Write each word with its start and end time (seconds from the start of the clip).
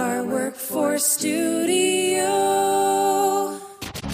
VR 0.00 0.24
Workforce 0.26 1.04
Studio. 1.04 2.24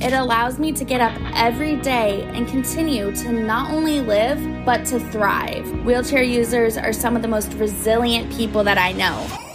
It 0.05 0.13
allows 0.13 0.59
me 0.59 0.73
to 0.73 0.85
get 0.85 1.01
up 1.01 1.13
every 1.37 1.77
day 1.77 2.25
and 2.35 2.49
continue 2.49 3.15
to 3.15 3.31
not 3.31 3.71
only 3.71 4.01
live, 4.01 4.41
but 4.65 4.85
to 4.87 4.99
thrive. 4.99 5.65
Wheelchair 5.85 6.25
users 6.25 6.77
are 6.77 6.93
some 6.93 7.15
of 7.15 7.23
the 7.23 7.29
most 7.29 7.53
resilient 7.53 8.33
people 8.33 8.65
that 8.65 8.79
I 8.79 8.91
know. 8.93 9.46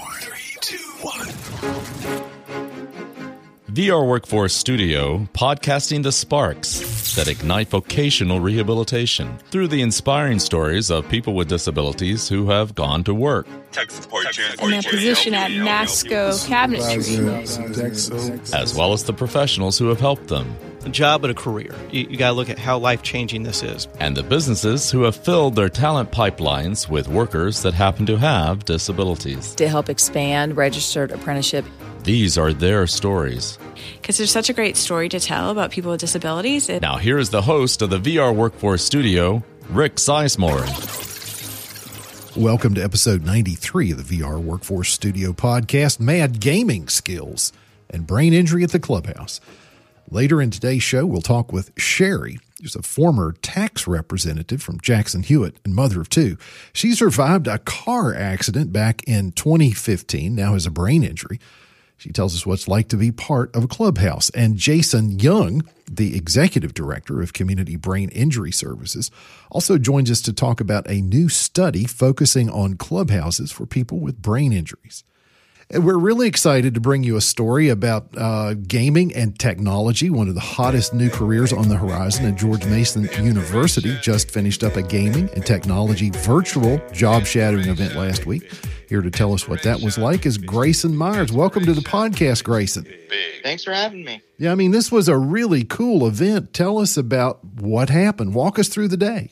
VR 3.74 4.06
Workforce 4.06 4.54
Studio, 4.54 5.30
podcasting 5.34 6.04
the 6.04 6.12
sparks 6.12 7.16
that 7.16 7.30
ignite 7.30 7.70
vocational 7.70 8.42
rehabilitation 8.42 9.38
through 9.50 9.70
the 9.70 9.82
inspiring 9.82 10.40
stories 10.40 10.92
of 10.92 11.08
people 11.08 11.34
with 11.36 11.48
disabilities 11.48 12.28
who 12.28 12.50
have 12.50 12.76
gone 12.76 13.02
to 13.06 13.14
work. 13.14 13.48
Tech 13.72 13.90
support 13.90 14.26
in 14.62 14.72
their 14.72 14.82
position 14.82 15.34
at 15.34 15.52
NASCO 15.52 16.32
cabinetry. 16.50 18.54
as 18.54 18.76
well 18.76 18.92
as 18.92 19.06
the 19.06 19.14
professionals 19.14 19.78
who 19.78 19.88
have 19.88 20.02
helped 20.02 20.28
them, 20.28 20.54
a 20.86 20.90
job 20.90 21.24
and 21.24 21.32
a 21.32 21.36
career. 21.36 21.74
You, 21.92 22.08
you 22.10 22.18
got 22.18 22.28
to 22.32 22.34
look 22.34 22.50
at 22.50 22.60
how 22.60 22.78
life 22.78 23.04
changing 23.04 23.44
this 23.44 23.64
is. 23.64 23.88
and 24.02 24.18
the 24.18 24.24
businesses 24.24 24.92
who 24.92 25.04
have 25.04 25.16
filled 25.16 25.56
their 25.56 25.70
talent 25.70 26.12
pipelines 26.12 26.90
with 26.90 27.08
workers 27.08 27.62
that 27.62 27.74
happen 27.74 28.06
to 28.08 28.18
have 28.18 28.66
disabilities. 28.66 29.56
to 29.56 29.70
help 29.70 29.88
expand 29.88 30.58
registered 30.58 31.12
apprenticeship. 31.12 31.64
These 32.04 32.38
are 32.38 32.52
their 32.54 32.88
stories. 32.88 33.60
Because 34.02 34.18
there's 34.18 34.32
such 34.32 34.50
a 34.50 34.54
great 34.54 34.76
story 34.76 35.08
to 35.10 35.20
tell 35.20 35.52
about 35.52 35.72
people 35.72 35.92
with 35.92 36.00
disabilities. 36.00 36.68
It- 36.68 36.82
Now, 36.82 36.98
here 36.98 37.20
is 37.20 37.30
the 37.30 37.44
host 37.44 37.82
of 37.82 37.90
the 37.92 38.00
VR 38.00 38.34
Workforce 38.34 38.84
Studio, 38.84 39.44
Rick 39.70 39.96
Sizemore. 39.98 40.66
Welcome 42.36 42.74
to 42.76 42.84
episode 42.84 43.24
93 43.26 43.92
of 43.92 44.08
the 44.08 44.20
VR 44.20 44.40
Workforce 44.42 44.92
Studio 44.92 45.32
podcast 45.34 46.00
Mad 46.00 46.40
Gaming 46.40 46.88
Skills 46.88 47.54
and 47.90 48.08
Brain 48.08 48.34
Injury 48.34 48.64
at 48.64 48.72
the 48.72 48.80
Clubhouse. 48.80 49.40
Later 50.10 50.42
in 50.42 50.50
today's 50.50 50.84
show, 50.84 51.06
we'll 51.06 51.22
talk 51.22 51.54
with 51.54 51.72
Sherry, 51.78 52.40
who's 52.62 52.76
a 52.76 52.82
former 52.82 53.34
tax 53.42 53.86
representative 53.88 54.62
from 54.62 54.80
Jackson 54.82 55.24
Hewitt 55.24 55.58
and 55.64 55.76
mother 55.76 56.02
of 56.02 56.10
two. 56.10 56.38
She 56.74 56.94
survived 56.94 57.48
a 57.48 57.60
car 57.60 58.14
accident 58.16 58.74
back 58.74 59.04
in 59.08 59.32
2015, 59.34 60.34
now 60.34 60.54
has 60.54 60.66
a 60.66 60.72
brain 60.72 61.04
injury. 61.04 61.40
She 62.02 62.12
tells 62.12 62.34
us 62.34 62.48
what 62.48 62.56
it's 62.56 62.68
like 62.68 62.88
to 62.88 62.98
be 62.98 63.12
part 63.12 63.56
of 63.56 63.64
a 63.64 63.68
clubhouse. 63.68 64.32
And 64.32 64.58
Jason 64.58 65.20
Young, 65.20 65.62
the 65.86 66.18
executive 66.18 66.74
director 66.74 67.22
of 67.22 67.34
Community 67.34 67.76
Brain 67.76 68.10
Injury 68.10 68.52
Services, 68.52 69.12
also 69.52 69.78
joins 69.78 70.10
us 70.10 70.20
to 70.22 70.34
talk 70.34 70.60
about 70.60 70.90
a 70.90 71.00
new 71.04 71.30
study 71.30 71.86
focusing 71.86 72.50
on 72.50 72.76
clubhouses 72.76 73.52
for 73.52 73.68
people 73.68 74.00
with 74.00 74.20
brain 74.20 74.52
injuries. 74.52 75.04
We're 75.74 75.98
really 75.98 76.28
excited 76.28 76.74
to 76.74 76.82
bring 76.82 77.04
you 77.04 77.16
a 77.16 77.22
story 77.22 77.70
about 77.70 78.10
uh, 78.18 78.56
gaming 78.56 79.16
and 79.16 79.40
technology, 79.40 80.10
one 80.10 80.28
of 80.28 80.34
the 80.36 80.42
hottest 80.42 80.94
new 80.94 81.10
careers 81.10 81.54
on 81.54 81.70
the 81.70 81.78
horizon 81.78 82.26
at 82.26 82.36
George 82.36 82.66
Mason 82.66 83.08
University. 83.24 83.98
Just 84.02 84.32
finished 84.32 84.66
up 84.66 84.76
a 84.76 84.82
gaming 84.82 85.30
and 85.34 85.46
technology 85.46 86.10
virtual 86.10 86.82
job 86.92 87.26
shadowing 87.26 87.70
event 87.70 87.96
last 87.96 88.26
week. 88.26 88.52
Here 88.90 89.02
to 89.02 89.10
tell 89.10 89.34
us 89.34 89.48
what 89.48 89.64
that 89.64 89.80
was 89.80 89.98
like 89.98 90.26
is 90.26 90.38
Grayson 90.38 90.94
Myers. 90.94 91.32
Welcome 91.32 91.64
to 91.64 91.74
the 91.74 91.80
podcast, 91.80 92.44
Grayson. 92.44 92.86
Thanks 93.42 93.64
for 93.64 93.72
having 93.72 94.04
me. 94.04 94.22
Yeah, 94.38 94.52
I 94.52 94.56
mean, 94.56 94.72
this 94.72 94.92
was 94.92 95.08
a 95.08 95.18
really 95.18 95.64
cool 95.64 96.06
event. 96.06 96.54
Tell 96.54 96.80
us 96.80 96.98
about 96.98 97.46
what 97.46 97.90
happened. 97.90 98.36
Walk 98.36 98.60
us 98.60 98.68
through 98.68 98.90
the 98.90 98.98
day. 98.98 99.32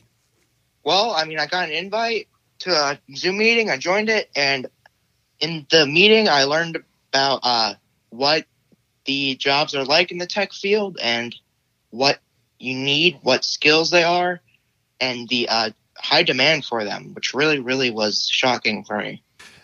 Well, 0.84 1.10
I 1.10 1.26
mean, 1.26 1.38
I 1.38 1.44
got 1.44 1.68
an 1.68 1.74
invite 1.74 2.28
to 2.60 2.70
a 2.70 2.98
Zoom 3.14 3.36
meeting. 3.36 3.68
I 3.68 3.76
joined 3.76 4.08
it, 4.08 4.30
and 4.34 4.66
in 5.40 5.66
the 5.70 5.86
meeting, 5.86 6.28
I 6.28 6.44
learned 6.44 6.82
about 7.12 7.40
uh, 7.42 7.74
what 8.10 8.44
the 9.06 9.34
jobs 9.36 9.74
are 9.74 9.84
like 9.84 10.10
in 10.12 10.18
the 10.18 10.26
tech 10.26 10.52
field 10.52 10.98
and 11.02 11.34
what 11.90 12.18
you 12.58 12.74
need, 12.74 13.18
what 13.22 13.44
skills 13.44 13.90
they 13.90 14.04
are, 14.04 14.40
and 15.00 15.28
the 15.28 15.48
uh, 15.48 15.70
high 15.96 16.22
demand 16.22 16.64
for 16.64 16.84
them, 16.84 17.14
which 17.14 17.34
really, 17.34 17.58
really 17.58 17.90
was 17.90 18.28
shocking 18.30 18.84
for 18.84 18.98
me. 18.98 19.22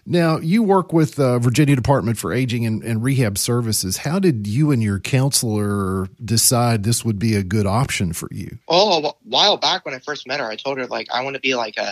Now, 0.09 0.39
you 0.39 0.62
work 0.62 0.93
with 0.93 1.19
uh, 1.19 1.41
Virginia 1.41 1.75
Department 1.75 2.17
for 2.17 2.33
Aging 2.33 2.65
and, 2.65 2.83
and 2.84 3.03
Rehab 3.03 3.37
Services. 3.37 3.99
How 3.99 4.21
did 4.21 4.47
you 4.47 4.71
and 4.71 4.81
your 4.81 5.01
counselor 5.01 6.09
decide 6.25 6.84
this 6.84 7.05
would 7.05 7.19
be 7.19 7.34
a 7.34 7.43
good 7.43 7.67
option 7.67 8.12
for 8.12 8.28
you? 8.31 8.59
Oh, 8.69 9.05
a 9.05 9.12
while 9.25 9.56
back 9.56 9.84
when 9.84 9.95
I 9.95 9.99
first 9.99 10.28
met 10.28 10.39
her, 10.39 10.47
I 10.47 10.55
told 10.55 10.78
her 10.78 10.87
like 10.87 11.09
I 11.12 11.25
want 11.25 11.34
to 11.34 11.41
be 11.41 11.56
like 11.56 11.77
a, 11.77 11.89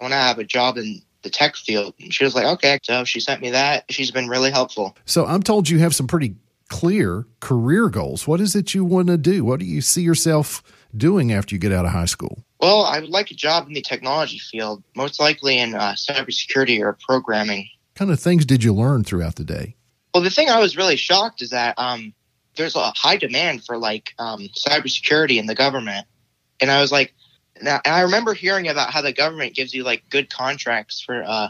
I 0.00 0.04
want 0.04 0.12
to 0.12 0.18
have 0.18 0.38
a 0.38 0.44
job 0.44 0.76
in 0.76 1.00
the 1.26 1.30
tech 1.30 1.56
field, 1.56 1.94
and 2.00 2.14
she 2.14 2.24
was 2.24 2.34
like, 2.36 2.46
okay. 2.46 2.78
So 2.84 3.04
she 3.04 3.18
sent 3.18 3.42
me 3.42 3.50
that. 3.50 3.84
She's 3.90 4.12
been 4.12 4.28
really 4.28 4.52
helpful. 4.52 4.96
So 5.04 5.26
I'm 5.26 5.42
told 5.42 5.68
you 5.68 5.80
have 5.80 5.94
some 5.94 6.06
pretty 6.06 6.36
clear 6.68 7.26
career 7.40 7.88
goals. 7.88 8.28
What 8.28 8.40
is 8.40 8.54
it 8.54 8.74
you 8.74 8.84
want 8.84 9.08
to 9.08 9.18
do? 9.18 9.44
What 9.44 9.58
do 9.58 9.66
you 9.66 9.80
see 9.80 10.02
yourself 10.02 10.62
doing 10.96 11.32
after 11.32 11.54
you 11.54 11.58
get 11.58 11.72
out 11.72 11.84
of 11.84 11.90
high 11.90 12.06
school? 12.06 12.44
Well, 12.60 12.84
I 12.84 13.00
would 13.00 13.10
like 13.10 13.30
a 13.32 13.34
job 13.34 13.66
in 13.66 13.74
the 13.74 13.82
technology 13.82 14.38
field, 14.38 14.84
most 14.94 15.18
likely 15.18 15.58
in 15.58 15.74
uh, 15.74 15.94
cybersecurity 15.94 16.80
or 16.80 16.96
programming. 17.06 17.68
What 17.92 17.98
kind 17.98 18.10
of 18.10 18.20
things 18.20 18.46
did 18.46 18.62
you 18.62 18.72
learn 18.72 19.02
throughout 19.02 19.34
the 19.34 19.44
day? 19.44 19.74
Well, 20.14 20.22
the 20.22 20.30
thing 20.30 20.48
I 20.48 20.60
was 20.60 20.76
really 20.76 20.96
shocked 20.96 21.42
is 21.42 21.50
that 21.50 21.74
um, 21.76 22.14
there's 22.54 22.76
a 22.76 22.92
high 22.96 23.16
demand 23.16 23.64
for 23.64 23.76
like 23.76 24.14
um, 24.18 24.48
cybersecurity 24.56 25.38
in 25.38 25.46
the 25.46 25.56
government, 25.56 26.06
and 26.60 26.70
I 26.70 26.80
was 26.80 26.92
like, 26.92 27.12
now 27.62 27.80
I 27.84 28.02
remember 28.02 28.34
hearing 28.34 28.68
about 28.68 28.90
how 28.90 29.02
the 29.02 29.12
government 29.12 29.54
gives 29.54 29.74
you 29.74 29.84
like 29.84 30.08
good 30.08 30.30
contracts 30.30 31.00
for 31.00 31.22
uh, 31.24 31.48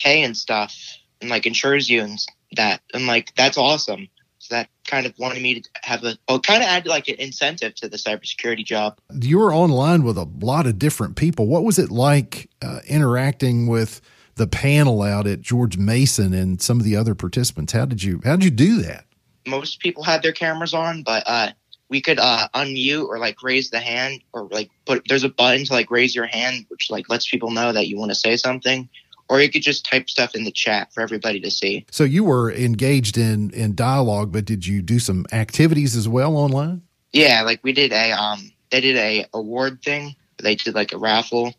pay 0.00 0.22
and 0.22 0.36
stuff, 0.36 0.76
and 1.20 1.30
like 1.30 1.46
insures 1.46 1.88
you 1.88 2.02
and 2.02 2.18
that, 2.56 2.80
and 2.94 3.06
like 3.06 3.34
that's 3.36 3.58
awesome. 3.58 4.08
So 4.38 4.54
that 4.54 4.68
kind 4.86 5.06
of 5.06 5.18
wanted 5.18 5.42
me 5.42 5.60
to 5.60 5.68
have 5.82 6.04
a, 6.04 6.16
well, 6.28 6.38
kind 6.38 6.62
of 6.62 6.68
add 6.68 6.86
like 6.86 7.08
an 7.08 7.16
incentive 7.16 7.74
to 7.76 7.88
the 7.88 7.96
cybersecurity 7.96 8.64
job. 8.64 8.96
You 9.12 9.38
were 9.38 9.52
online 9.52 10.04
with 10.04 10.16
a 10.16 10.28
lot 10.40 10.66
of 10.66 10.78
different 10.78 11.16
people. 11.16 11.48
What 11.48 11.64
was 11.64 11.80
it 11.80 11.90
like 11.90 12.48
uh, 12.62 12.80
interacting 12.86 13.66
with 13.66 14.00
the 14.36 14.46
panel 14.46 15.02
out 15.02 15.26
at 15.26 15.40
George 15.40 15.78
Mason 15.78 16.32
and 16.32 16.62
some 16.62 16.78
of 16.78 16.84
the 16.84 16.94
other 16.94 17.16
participants? 17.16 17.72
How 17.72 17.86
did 17.86 18.02
you 18.02 18.20
how 18.24 18.36
did 18.36 18.44
you 18.44 18.50
do 18.50 18.82
that? 18.82 19.06
most 19.46 19.80
people 19.80 20.02
had 20.02 20.22
their 20.22 20.32
cameras 20.32 20.74
on, 20.74 21.02
but 21.02 21.22
uh, 21.26 21.50
we 21.88 22.00
could 22.00 22.18
uh, 22.18 22.48
unmute 22.54 23.06
or 23.08 23.18
like 23.18 23.42
raise 23.42 23.70
the 23.70 23.80
hand 23.80 24.20
or 24.32 24.48
like 24.50 24.70
put. 24.84 25.06
There's 25.08 25.24
a 25.24 25.28
button 25.28 25.64
to 25.64 25.72
like 25.72 25.90
raise 25.90 26.14
your 26.14 26.26
hand, 26.26 26.66
which 26.68 26.90
like 26.90 27.08
lets 27.08 27.28
people 27.28 27.50
know 27.50 27.72
that 27.72 27.88
you 27.88 27.96
want 27.96 28.10
to 28.10 28.14
say 28.14 28.36
something, 28.36 28.88
or 29.28 29.40
you 29.40 29.50
could 29.50 29.62
just 29.62 29.86
type 29.86 30.10
stuff 30.10 30.34
in 30.34 30.44
the 30.44 30.50
chat 30.50 30.92
for 30.92 31.02
everybody 31.02 31.40
to 31.40 31.50
see. 31.50 31.86
So 31.90 32.04
you 32.04 32.24
were 32.24 32.52
engaged 32.52 33.16
in 33.16 33.50
in 33.50 33.74
dialogue, 33.74 34.32
but 34.32 34.44
did 34.44 34.66
you 34.66 34.82
do 34.82 34.98
some 34.98 35.26
activities 35.32 35.96
as 35.96 36.08
well 36.08 36.36
online? 36.36 36.82
Yeah, 37.12 37.42
like 37.42 37.60
we 37.62 37.72
did 37.72 37.92
a 37.92 38.12
um, 38.12 38.50
they 38.70 38.80
did 38.80 38.96
a 38.96 39.26
award 39.32 39.82
thing. 39.82 40.16
They 40.38 40.56
did 40.56 40.74
like 40.74 40.92
a 40.92 40.98
raffle. 40.98 41.54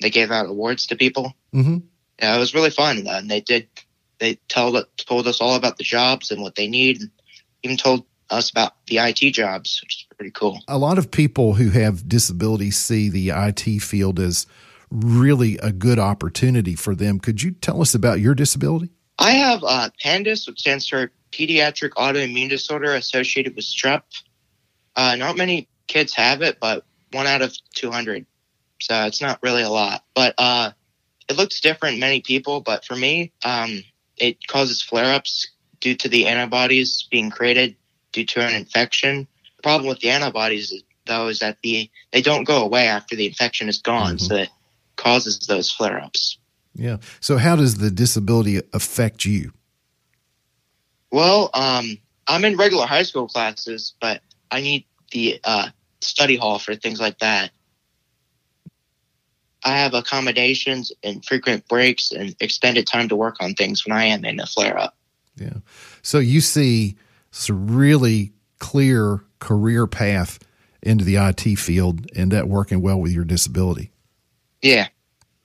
They 0.00 0.10
gave 0.10 0.30
out 0.30 0.46
awards 0.46 0.86
to 0.88 0.96
people. 0.96 1.32
Mm-hmm. 1.54 1.78
Yeah, 2.20 2.36
it 2.36 2.38
was 2.38 2.54
really 2.54 2.70
fun. 2.70 3.06
And 3.06 3.30
they 3.30 3.40
did. 3.40 3.68
They 4.18 4.34
told 4.48 4.84
told 4.96 5.26
us 5.26 5.40
all 5.40 5.54
about 5.54 5.78
the 5.78 5.84
jobs 5.84 6.30
and 6.30 6.42
what 6.42 6.54
they 6.54 6.68
need, 6.68 7.00
and 7.00 7.10
even 7.62 7.76
told 7.76 8.04
us 8.30 8.50
about 8.50 8.74
the 8.86 8.98
IT 8.98 9.32
jobs, 9.32 9.80
which 9.82 9.94
is 9.94 10.06
pretty 10.16 10.30
cool. 10.30 10.60
A 10.68 10.78
lot 10.78 10.98
of 10.98 11.10
people 11.10 11.54
who 11.54 11.70
have 11.70 12.08
disabilities 12.08 12.76
see 12.76 13.08
the 13.08 13.30
IT 13.30 13.80
field 13.82 14.18
as 14.18 14.46
really 14.90 15.58
a 15.58 15.72
good 15.72 15.98
opportunity 15.98 16.74
for 16.74 16.94
them. 16.94 17.18
Could 17.18 17.42
you 17.42 17.52
tell 17.52 17.80
us 17.80 17.94
about 17.94 18.20
your 18.20 18.34
disability? 18.34 18.90
I 19.18 19.32
have 19.32 19.62
uh, 19.64 19.90
PANDAS, 20.02 20.46
which 20.46 20.60
stands 20.60 20.88
for 20.88 21.10
Pediatric 21.30 21.90
Autoimmune 21.90 22.48
Disorder 22.48 22.94
Associated 22.94 23.56
with 23.56 23.64
Strep. 23.64 24.02
Uh, 24.94 25.16
not 25.16 25.36
many 25.36 25.68
kids 25.86 26.14
have 26.14 26.42
it, 26.42 26.58
but 26.60 26.84
one 27.12 27.26
out 27.26 27.42
of 27.42 27.56
200. 27.74 28.26
So 28.80 29.04
it's 29.04 29.20
not 29.20 29.38
really 29.42 29.62
a 29.62 29.70
lot. 29.70 30.04
But 30.14 30.34
uh, 30.38 30.72
it 31.28 31.36
looks 31.36 31.60
different 31.60 31.94
in 31.94 32.00
many 32.00 32.20
people. 32.20 32.60
But 32.60 32.84
for 32.84 32.96
me, 32.96 33.32
um, 33.44 33.82
it 34.16 34.46
causes 34.46 34.82
flare 34.82 35.14
ups 35.14 35.50
due 35.80 35.94
to 35.96 36.08
the 36.08 36.26
antibodies 36.26 37.06
being 37.10 37.30
created 37.30 37.76
due 38.12 38.24
to 38.26 38.40
an 38.40 38.54
infection. 38.54 39.26
The 39.56 39.62
problem 39.62 39.88
with 39.88 40.00
the 40.00 40.10
antibodies, 40.10 40.72
though, 41.06 41.28
is 41.28 41.40
that 41.40 41.58
the 41.62 41.90
they 42.12 42.22
don't 42.22 42.44
go 42.44 42.62
away 42.62 42.86
after 42.86 43.16
the 43.16 43.26
infection 43.26 43.68
is 43.68 43.78
gone. 43.78 44.18
So 44.18 44.36
it 44.36 44.50
causes 44.96 45.38
those 45.46 45.70
flare 45.70 46.00
ups. 46.00 46.38
Yeah. 46.74 46.98
So 47.20 47.36
how 47.36 47.56
does 47.56 47.78
the 47.78 47.90
disability 47.90 48.60
affect 48.72 49.24
you? 49.24 49.52
Well, 51.10 51.50
um, 51.52 51.98
I'm 52.26 52.44
in 52.44 52.56
regular 52.56 52.86
high 52.86 53.02
school 53.02 53.28
classes, 53.28 53.94
but 54.00 54.22
I 54.50 54.62
need 54.62 54.86
the 55.10 55.40
uh, 55.44 55.68
study 56.00 56.36
hall 56.36 56.58
for 56.58 56.74
things 56.74 57.00
like 57.00 57.18
that. 57.18 57.50
I 59.64 59.76
have 59.76 59.94
accommodations 59.94 60.90
and 61.04 61.24
frequent 61.24 61.68
breaks 61.68 62.10
and 62.10 62.34
extended 62.40 62.86
time 62.86 63.08
to 63.10 63.16
work 63.16 63.36
on 63.40 63.54
things 63.54 63.86
when 63.86 63.96
I 63.96 64.06
am 64.06 64.24
in 64.24 64.40
a 64.40 64.46
flare 64.46 64.76
up. 64.76 64.96
Yeah. 65.36 65.58
So 66.02 66.18
you 66.18 66.40
see 66.40 66.96
some 67.32 67.74
really 67.74 68.32
clear 68.60 69.24
career 69.40 69.88
path 69.88 70.38
into 70.82 71.04
the 71.04 71.16
IT 71.16 71.56
field 71.56 72.06
and 72.14 72.30
that 72.30 72.48
working 72.48 72.80
well 72.80 73.00
with 73.00 73.12
your 73.12 73.24
disability. 73.24 73.90
Yeah. 74.60 74.88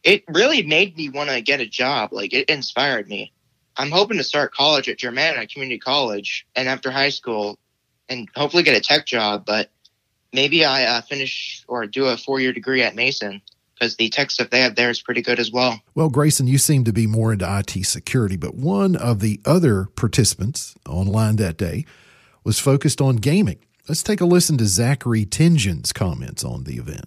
It 0.03 0.23
really 0.27 0.61
made 0.61 0.95
me 0.95 1.09
want 1.09 1.29
to 1.29 1.41
get 1.41 1.59
a 1.59 1.65
job. 1.65 2.13
Like 2.13 2.33
it 2.33 2.49
inspired 2.49 3.09
me. 3.09 3.33
I'm 3.75 3.91
hoping 3.91 4.17
to 4.17 4.23
start 4.23 4.53
college 4.53 4.87
at 4.89 4.97
Germanna 4.97 5.51
Community 5.51 5.79
College 5.79 6.45
and 6.55 6.67
after 6.67 6.91
high 6.91 7.09
school 7.09 7.57
and 8.09 8.27
hopefully 8.35 8.63
get 8.63 8.77
a 8.77 8.81
tech 8.81 9.05
job. 9.05 9.45
But 9.45 9.71
maybe 10.33 10.65
I 10.65 10.85
uh, 10.85 11.01
finish 11.01 11.63
or 11.67 11.85
do 11.87 12.05
a 12.05 12.17
four 12.17 12.39
year 12.39 12.53
degree 12.53 12.83
at 12.83 12.95
Mason 12.95 13.41
because 13.77 13.95
the 13.95 14.09
tech 14.09 14.31
stuff 14.31 14.49
they 14.49 14.61
have 14.61 14.75
there 14.75 14.89
is 14.89 15.01
pretty 15.01 15.21
good 15.21 15.39
as 15.39 15.51
well. 15.51 15.79
Well, 15.95 16.09
Grayson, 16.09 16.47
you 16.47 16.57
seem 16.57 16.83
to 16.85 16.93
be 16.93 17.07
more 17.07 17.33
into 17.33 17.45
IT 17.59 17.85
security, 17.85 18.37
but 18.37 18.55
one 18.55 18.95
of 18.95 19.19
the 19.19 19.39
other 19.45 19.85
participants 19.95 20.75
online 20.87 21.35
that 21.37 21.57
day 21.57 21.85
was 22.43 22.59
focused 22.59 23.01
on 23.01 23.17
gaming. 23.17 23.59
Let's 23.87 24.03
take 24.03 24.19
a 24.19 24.25
listen 24.25 24.57
to 24.57 24.65
Zachary 24.65 25.25
Tingen's 25.25 25.93
comments 25.93 26.43
on 26.43 26.63
the 26.63 26.75
event. 26.75 27.05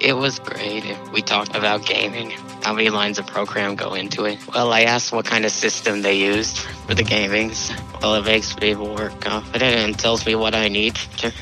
It 0.00 0.12
was 0.12 0.38
great. 0.38 0.84
We 1.14 1.22
talked 1.22 1.56
about 1.56 1.86
gaming, 1.86 2.30
how 2.62 2.74
many 2.74 2.90
lines 2.90 3.18
of 3.18 3.26
program 3.26 3.74
go 3.74 3.94
into 3.94 4.26
it. 4.26 4.38
Well, 4.48 4.70
I 4.70 4.82
asked 4.82 5.12
what 5.12 5.24
kind 5.24 5.46
of 5.46 5.50
system 5.50 6.02
they 6.02 6.18
used 6.18 6.58
for 6.58 6.94
the 6.94 7.02
gamings. 7.02 7.72
Well, 8.02 8.16
it 8.16 8.26
makes 8.26 8.54
me 8.58 8.74
more 8.74 9.08
confident 9.20 9.76
and 9.76 9.98
tells 9.98 10.26
me 10.26 10.34
what 10.34 10.54
I 10.54 10.68
need. 10.68 10.94
to, 11.18 11.32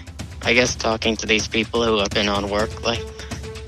I 0.42 0.54
guess 0.54 0.76
talking 0.76 1.16
to 1.16 1.26
these 1.26 1.48
people 1.48 1.84
who 1.84 1.98
have 1.98 2.10
been 2.10 2.28
on 2.28 2.50
work, 2.50 2.84
like, 2.84 3.04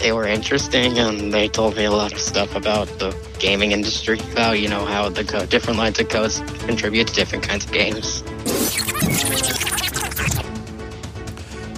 they 0.05 0.13
were 0.13 0.27
interesting 0.27 0.99
and 0.99 1.33
they 1.33 1.49
told 1.49 1.75
me 1.77 1.85
a 1.87 1.91
lot 1.91 2.13
of 2.13 2.19
stuff 2.19 2.55
about 2.55 2.87
the 2.99 3.17
gaming 3.39 3.73
industry, 3.73 4.21
about, 4.33 4.61
you 4.61 4.69
know, 4.69 4.85
how 4.85 5.09
the 5.09 5.25
co- 5.25 5.47
different 5.47 5.79
lines 5.79 5.99
of 5.99 6.07
codes 6.11 6.41
contribute 6.67 7.09
to 7.09 7.15
different 7.15 7.43
kinds 7.43 7.65
of 7.65 7.73
games. 7.73 8.23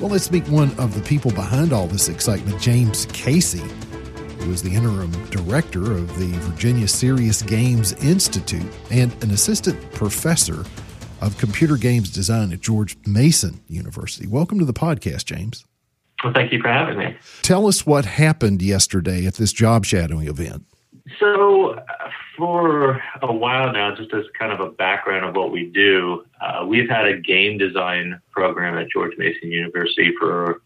Well, 0.01 0.11
let's 0.11 0.29
meet 0.33 0.49
one 0.49 0.73
of 0.77 0.97
the 0.97 1.03
people 1.03 1.31
behind 1.31 1.73
all 1.73 1.87
this 1.87 2.09
excitement, 2.09 2.61
James 2.61 3.07
Casey, 3.13 3.63
who 4.41 4.51
is 4.51 4.61
the 4.61 4.75
interim 4.75 5.13
director 5.31 5.93
of 5.93 6.19
the 6.19 6.27
Virginia 6.41 6.89
Serious 6.89 7.43
Games 7.43 7.93
Institute 8.05 8.67
and 8.91 9.15
an 9.23 9.31
assistant 9.31 9.81
professor 9.93 10.65
of 11.21 11.39
computer 11.39 11.77
games 11.77 12.11
design 12.11 12.53
at 12.53 12.59
George 12.59 12.97
Mason 13.07 13.61
University. 13.69 14.27
Welcome 14.27 14.59
to 14.59 14.65
the 14.65 14.73
podcast, 14.73 15.27
James. 15.27 15.65
Well, 16.27 16.35
thank 16.35 16.51
you 16.51 16.61
for 16.61 16.67
having 16.67 16.99
me. 16.99 17.17
Tell 17.43 17.69
us 17.69 17.87
what 17.87 18.05
happened 18.05 18.61
yesterday 18.61 19.27
at 19.27 19.35
this 19.35 19.53
job 19.53 19.85
shadowing 19.85 20.27
event. 20.27 20.67
So, 21.21 21.75
uh, 21.75 21.85
for 22.37 23.01
a 23.23 23.33
while 23.33 23.73
now, 23.73 23.95
just 23.95 24.13
as 24.13 24.25
kind 24.37 24.51
of 24.51 24.59
a 24.59 24.73
background 24.73 25.25
of 25.25 25.37
what 25.37 25.53
we 25.53 25.67
do, 25.67 26.27
uh, 26.41 26.67
we've 26.67 26.89
had 26.91 27.07
a 27.07 27.17
game 27.17 27.59
design 27.59 28.21
program 28.33 28.77
at 28.77 28.89
George 28.91 29.13
Mason 29.17 29.53
University 29.53 30.13
for 30.19 30.63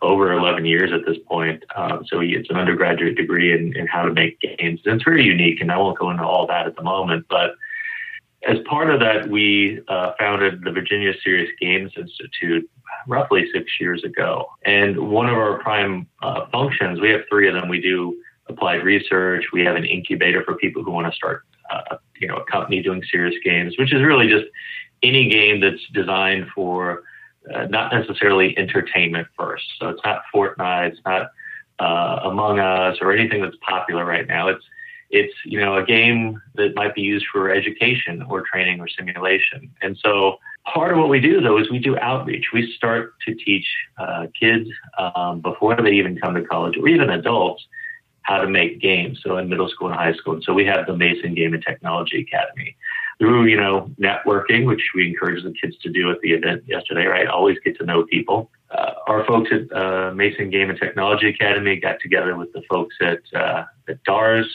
over 0.00 0.32
11 0.32 0.64
years 0.64 0.92
at 0.92 1.04
this 1.06 1.18
point. 1.26 1.64
Um, 1.74 2.04
so 2.06 2.20
it's 2.20 2.48
an 2.48 2.54
undergraduate 2.56 3.16
degree 3.16 3.52
in, 3.52 3.76
in 3.76 3.88
how 3.88 4.02
to 4.02 4.12
make 4.12 4.38
games. 4.38 4.80
And 4.84 4.94
it's 4.94 5.02
very 5.02 5.24
unique, 5.24 5.60
and 5.60 5.72
I 5.72 5.76
won't 5.76 5.98
go 5.98 6.08
into 6.08 6.22
all 6.22 6.46
that 6.46 6.68
at 6.68 6.76
the 6.76 6.84
moment. 6.84 7.26
But 7.28 7.56
as 8.46 8.58
part 8.70 8.90
of 8.90 9.00
that, 9.00 9.28
we 9.28 9.80
uh, 9.88 10.12
founded 10.20 10.62
the 10.62 10.70
Virginia 10.70 11.14
Serious 11.24 11.50
Games 11.60 11.90
Institute 11.96 12.70
roughly 13.06 13.48
six 13.52 13.70
years 13.80 14.04
ago. 14.04 14.46
And 14.64 15.10
one 15.10 15.28
of 15.28 15.34
our 15.34 15.58
prime 15.58 16.06
uh, 16.22 16.46
functions, 16.50 17.00
we 17.00 17.10
have 17.10 17.22
three 17.28 17.48
of 17.48 17.54
them. 17.54 17.68
We 17.68 17.80
do 17.80 18.16
applied 18.48 18.84
research. 18.84 19.44
We 19.52 19.62
have 19.64 19.76
an 19.76 19.84
incubator 19.84 20.42
for 20.44 20.56
people 20.56 20.82
who 20.82 20.90
want 20.90 21.06
to 21.12 21.16
start, 21.16 21.44
uh, 21.70 21.96
you 22.18 22.28
know, 22.28 22.36
a 22.36 22.44
company 22.44 22.82
doing 22.82 23.02
serious 23.10 23.34
games, 23.44 23.74
which 23.78 23.92
is 23.92 24.02
really 24.02 24.28
just 24.28 24.46
any 25.02 25.28
game 25.28 25.60
that's 25.60 25.82
designed 25.92 26.46
for 26.54 27.02
uh, 27.52 27.66
not 27.66 27.92
necessarily 27.92 28.56
entertainment 28.56 29.26
first. 29.36 29.64
So 29.80 29.88
it's 29.88 30.00
not 30.04 30.22
Fortnite, 30.34 30.92
it's 30.92 31.00
not 31.04 31.30
uh, 31.78 32.28
Among 32.28 32.60
Us 32.60 32.98
or 33.00 33.12
anything 33.12 33.42
that's 33.42 33.56
popular 33.62 34.04
right 34.04 34.26
now. 34.26 34.48
It's 34.48 34.64
it's 35.10 35.34
you 35.44 35.60
know 35.60 35.76
a 35.76 35.84
game 35.84 36.40
that 36.54 36.74
might 36.74 36.94
be 36.94 37.02
used 37.02 37.26
for 37.30 37.50
education 37.50 38.22
or 38.28 38.42
training 38.42 38.80
or 38.80 38.88
simulation. 38.88 39.70
And 39.82 39.96
so 40.02 40.38
part 40.66 40.92
of 40.92 40.98
what 40.98 41.08
we 41.08 41.20
do 41.20 41.40
though 41.40 41.58
is 41.58 41.70
we 41.70 41.78
do 41.78 41.98
outreach. 41.98 42.46
We 42.52 42.72
start 42.76 43.14
to 43.26 43.34
teach 43.34 43.66
uh, 43.98 44.26
kids 44.38 44.68
um, 44.98 45.40
before 45.40 45.76
they 45.76 45.92
even 45.92 46.18
come 46.18 46.34
to 46.34 46.42
college 46.42 46.76
or 46.76 46.88
even 46.88 47.10
adults 47.10 47.66
how 48.22 48.38
to 48.38 48.48
make 48.48 48.80
games. 48.80 49.20
So 49.22 49.36
in 49.36 49.48
middle 49.48 49.68
school 49.68 49.88
and 49.88 49.96
high 49.96 50.12
school. 50.14 50.34
And 50.34 50.44
so 50.44 50.52
we 50.52 50.64
have 50.66 50.86
the 50.86 50.96
Mason 50.96 51.34
Game 51.34 51.54
and 51.54 51.62
Technology 51.62 52.20
Academy 52.20 52.76
through, 53.18 53.46
you 53.46 53.56
know, 53.56 53.90
networking, 54.00 54.66
which 54.66 54.82
we 54.94 55.08
encourage 55.08 55.42
the 55.42 55.52
kids 55.60 55.76
to 55.78 55.90
do 55.90 56.10
at 56.10 56.20
the 56.20 56.32
event 56.32 56.62
yesterday, 56.66 57.06
right? 57.06 57.26
Always 57.26 57.58
get 57.64 57.76
to 57.78 57.84
know 57.84 58.04
people. 58.04 58.50
Uh, 58.70 58.92
our 59.06 59.24
folks 59.26 59.50
at 59.52 59.76
uh, 59.76 60.12
Mason 60.14 60.50
Game 60.50 60.70
and 60.70 60.78
Technology 60.78 61.28
Academy 61.28 61.76
got 61.76 62.00
together 62.00 62.36
with 62.36 62.52
the 62.52 62.62
folks 62.70 62.94
at, 63.00 63.20
uh, 63.34 63.64
at 63.88 64.02
DARS 64.04 64.46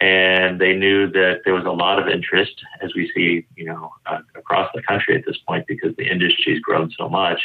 and 0.00 0.60
they 0.60 0.74
knew 0.74 1.10
that 1.10 1.40
there 1.44 1.54
was 1.54 1.64
a 1.64 1.70
lot 1.70 1.98
of 1.98 2.08
interest 2.08 2.54
as 2.82 2.94
we 2.94 3.10
see, 3.14 3.46
you 3.56 3.64
know, 3.64 3.92
across 4.48 4.70
the 4.74 4.82
country 4.82 5.14
at 5.16 5.24
this 5.26 5.36
point 5.46 5.66
because 5.66 5.94
the 5.96 6.10
industry's 6.10 6.60
grown 6.60 6.90
so 6.98 7.08
much 7.08 7.40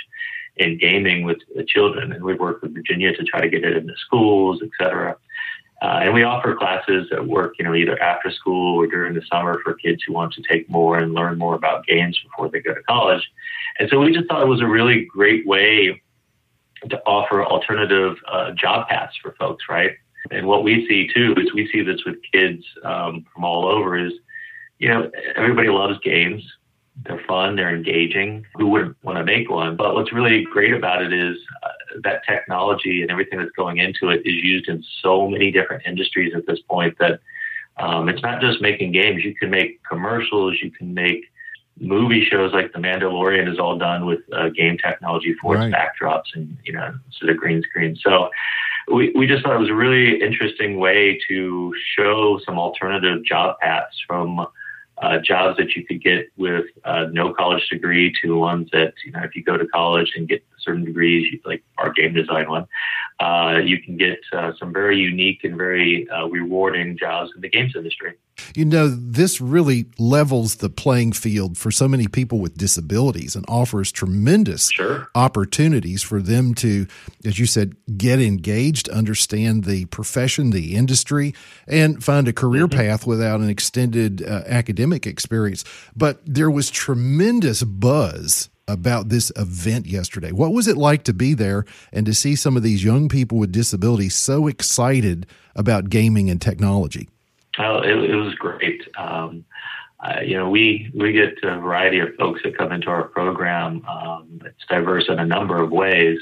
in 0.58 0.78
gaming 0.78 1.24
with 1.24 1.40
children. 1.68 2.12
And 2.12 2.24
we've 2.24 2.40
worked 2.40 2.62
with 2.64 2.74
Virginia 2.74 3.16
to 3.16 3.24
try 3.24 3.42
to 3.42 3.50
get 3.50 3.64
it 3.64 3.76
into 3.76 3.94
schools, 3.98 4.62
et 4.64 4.70
cetera. 4.80 5.18
Uh, 5.82 6.00
and 6.04 6.14
we 6.14 6.24
offer 6.24 6.56
classes 6.56 7.10
at 7.12 7.28
work, 7.28 7.56
you 7.60 7.66
know, 7.66 7.76
either 7.76 8.02
after 8.02 8.32
school 8.32 8.80
or 8.80 8.88
during 8.88 9.14
the 9.14 9.22
summer 9.30 9.60
for 9.64 9.74
kids 9.74 10.02
who 10.04 10.14
want 10.14 10.32
to 10.34 10.42
take 10.50 10.70
more 10.70 10.98
and 10.98 11.14
learn 11.14 11.38
more 11.38 11.56
about 11.56 11.86
games 11.86 12.18
before 12.24 12.50
they 12.50 12.62
go 12.62 12.74
to 12.74 12.82
college. 12.84 13.24
And 13.80 13.90
so 13.90 14.00
we 14.00 14.14
just 14.14 14.30
thought 14.30 14.42
it 14.42 14.48
was 14.48 14.62
a 14.62 14.68
really 14.68 15.06
great 15.06 15.46
way 15.46 16.02
to 16.90 17.02
offer 17.06 17.44
alternative 17.44 18.16
uh, 18.32 18.52
job 18.52 18.88
paths 18.88 19.16
for 19.22 19.36
folks, 19.38 19.66
right? 19.70 19.92
And 20.32 20.48
what 20.48 20.64
we 20.64 20.88
see 20.88 21.10
too 21.14 21.36
is 21.38 21.54
we 21.54 21.70
see 21.72 21.82
this 21.82 22.06
with 22.06 22.16
kids 22.32 22.64
um, 22.86 23.26
from 23.34 23.44
all 23.44 23.66
over 23.66 23.98
is, 23.98 24.14
you 24.80 24.88
know, 24.88 25.12
everybody 25.36 25.70
loves 25.70 26.00
games. 26.00 26.44
They're 27.06 27.22
fun, 27.28 27.56
they're 27.56 27.76
engaging. 27.76 28.46
Who 28.56 28.68
wouldn't 28.68 28.96
want 29.04 29.18
to 29.18 29.24
make 29.24 29.50
one? 29.50 29.76
But 29.76 29.96
what's 29.96 30.14
really 30.14 30.44
great 30.44 30.74
about 30.74 31.02
it 31.02 31.12
is 31.12 31.38
uh, 31.64 31.70
that 32.04 32.22
technology 32.28 33.02
and 33.02 33.10
everything 33.10 33.40
that's 33.40 33.52
going 33.52 33.78
into 33.78 34.10
it 34.10 34.22
is 34.26 34.36
used 34.36 34.70
in 34.70 34.84
so 35.02 35.28
many 35.28 35.52
different 35.52 35.84
industries 35.88 36.34
at 36.36 36.46
this 36.46 36.60
point 36.70 36.98
that 37.00 37.20
um, 37.78 38.10
it's 38.10 38.22
not 38.22 38.42
just 38.42 38.62
making 38.62 38.92
games. 38.92 39.24
You 39.24 39.34
can 39.34 39.50
make 39.50 39.82
commercials, 39.84 40.60
you 40.62 40.70
can 40.70 40.94
make 40.94 41.26
movie 41.80 42.24
shows 42.24 42.54
like 42.54 42.72
The 42.72 42.80
Mandalorian 42.80 43.52
is 43.52 43.60
all 43.60 43.78
done 43.78 44.06
with 44.06 44.20
uh, 44.32 44.50
game 44.50 44.78
technology 44.78 45.36
for 45.42 45.56
right. 45.56 45.68
its 45.68 45.76
backdrops 45.76 46.36
and 46.36 46.58
you 46.64 46.74
know 46.74 46.94
sort 47.20 47.32
of 47.32 47.38
green 47.38 47.62
screen. 47.64 47.98
So 48.02 48.30
we, 48.92 49.12
we 49.16 49.28
just 49.28 49.44
thought 49.44 49.56
it 49.56 49.60
was 49.60 49.70
a 49.70 49.76
really 49.76 50.22
interesting 50.22 50.78
way 50.78 51.20
to 51.28 51.74
show 51.96 52.40
some 52.46 52.60
alternative 52.60 53.24
job 53.24 53.58
paths 53.60 53.98
from 54.08 54.46
uh, 55.04 55.20
jobs 55.20 55.58
that 55.58 55.76
you 55.76 55.86
could 55.86 56.02
get 56.02 56.32
with 56.38 56.66
uh, 56.86 57.08
no 57.12 57.34
college 57.34 57.68
degree 57.70 58.14
to 58.22 58.38
ones 58.38 58.70
that, 58.72 58.94
you 59.06 59.12
know, 59.12 59.20
if 59.24 59.36
you 59.36 59.44
go 59.44 59.58
to 59.58 59.68
college 59.68 60.14
and 60.16 60.30
get 60.30 60.42
certain 60.60 60.86
degrees, 60.86 61.38
like 61.44 61.62
our 61.78 61.92
game 61.92 62.14
design 62.14 62.50
one, 62.50 62.66
uh, 63.20 63.60
you 63.62 63.82
can 63.82 63.98
get 63.98 64.20
uh, 64.32 64.54
some 64.58 64.72
very 64.72 64.98
unique 64.98 65.44
and 65.44 65.58
very 65.58 66.08
uh, 66.10 66.26
rewarding 66.28 66.98
jobs 66.98 67.32
in 67.36 67.42
the 67.42 67.50
games 67.50 67.74
industry. 67.76 68.14
You 68.56 68.66
know, 68.66 68.88
this 68.88 69.40
really 69.40 69.86
levels 69.98 70.56
the 70.56 70.70
playing 70.70 71.14
field 71.14 71.58
for 71.58 71.72
so 71.72 71.88
many 71.88 72.08
people 72.08 72.40
with 72.40 72.58
disabilities 72.58 73.36
and 73.36 73.46
offers 73.48 73.92
tremendous 73.92 74.70
sure. 74.70 75.10
opportunities 75.16 76.02
for 76.02 76.22
them 76.22 76.54
to, 76.56 76.88
as 77.26 77.40
you 77.40 77.46
said, 77.46 77.76
get 77.98 78.20
engaged, 78.20 78.90
understand 78.90 79.66
the 79.66 79.86
profession, 79.86 80.50
the 80.50 80.76
industry, 80.76 81.34
and 81.68 82.04
find 82.04 82.28
a 82.28 82.34
career 82.34 82.68
mm-hmm. 82.68 82.80
path 82.80 83.06
without 83.06 83.40
an 83.40 83.50
extended 83.50 84.24
uh, 84.24 84.44
academic 84.48 85.06
experience. 85.06 85.64
But 85.96 86.22
there 86.26 86.52
was 86.52 86.70
tremendous 86.70 87.64
buzz 87.64 88.50
about 88.68 89.10
this 89.10 89.32
event 89.36 89.86
yesterday. 89.88 90.32
What 90.32 90.54
was 90.54 90.68
it 90.68 90.78
like 90.78 91.04
to 91.04 91.14
be 91.14 91.34
there 91.34 91.66
and 91.92 92.06
to 92.06 92.14
see 92.14 92.36
some 92.36 92.56
of 92.56 92.64
these 92.64 92.84
young 92.84 93.10
people 93.10 93.38
with 93.38 93.52
disabilities 93.52 94.16
so 94.16 94.48
excited 94.48 95.28
about 95.56 95.90
gaming 95.90 96.30
and 96.30 96.42
technology? 96.42 97.10
Oh, 97.60 97.80
it, 97.80 98.10
it 98.10 98.16
was 98.16 98.34
great. 98.36 98.82
Um, 98.98 99.46
uh, 100.04 100.20
you 100.22 100.38
know, 100.38 100.50
we 100.50 100.92
we 100.94 101.14
get 101.14 101.38
a 101.44 101.60
variety 101.60 102.00
of 102.00 102.10
folks 102.20 102.42
that 102.44 102.58
come 102.58 102.72
into 102.72 102.88
our 102.88 103.04
program. 103.04 103.86
Um, 103.86 104.42
it's 104.44 104.66
diverse 104.68 105.06
in 105.08 105.20
a 105.20 105.26
number 105.26 105.62
of 105.62 105.72
ways. 105.72 106.20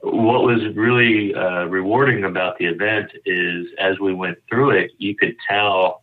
What 0.00 0.44
was 0.44 0.60
really 0.74 1.34
uh, 1.34 1.64
rewarding 1.66 2.24
about 2.24 2.56
the 2.58 2.66
event 2.66 3.10
is, 3.26 3.66
as 3.78 3.98
we 3.98 4.14
went 4.14 4.38
through 4.48 4.70
it, 4.70 4.92
you 4.96 5.14
could 5.14 5.36
tell 5.46 6.02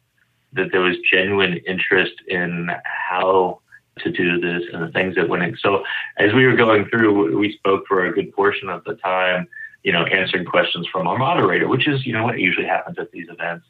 that 0.54 0.72
there 0.72 0.82
was 0.82 0.96
genuine 1.12 1.58
interest 1.68 2.14
in 2.28 2.70
how 2.84 3.62
to 4.00 4.12
do 4.12 4.40
this 4.40 4.64
and 4.72 4.84
the 4.84 4.92
things 4.92 5.16
that 5.16 5.28
went 5.28 5.44
in. 5.44 5.58
So 5.60 5.84
as 6.18 6.34
we 6.34 6.46
were 6.46 6.56
going 6.56 6.86
through, 6.90 7.36
we 7.38 7.54
spoke 7.54 7.86
for 7.88 8.06
a 8.06 8.14
good 8.14 8.32
portion 8.34 8.70
of 8.70 8.84
the 8.84 8.94
time, 8.96 9.48
you 9.84 9.92
know, 9.92 10.04
answering 10.04 10.46
questions 10.46 10.88
from 10.92 11.08
our 11.08 11.18
moderator, 11.18 11.68
which 11.68 11.88
is, 11.88 12.06
you 12.06 12.14
know, 12.14 12.24
what 12.24 12.40
usually 12.40 12.68
happens 12.68 12.98
at 13.00 13.12
these 13.12 13.28
events. 13.30 13.66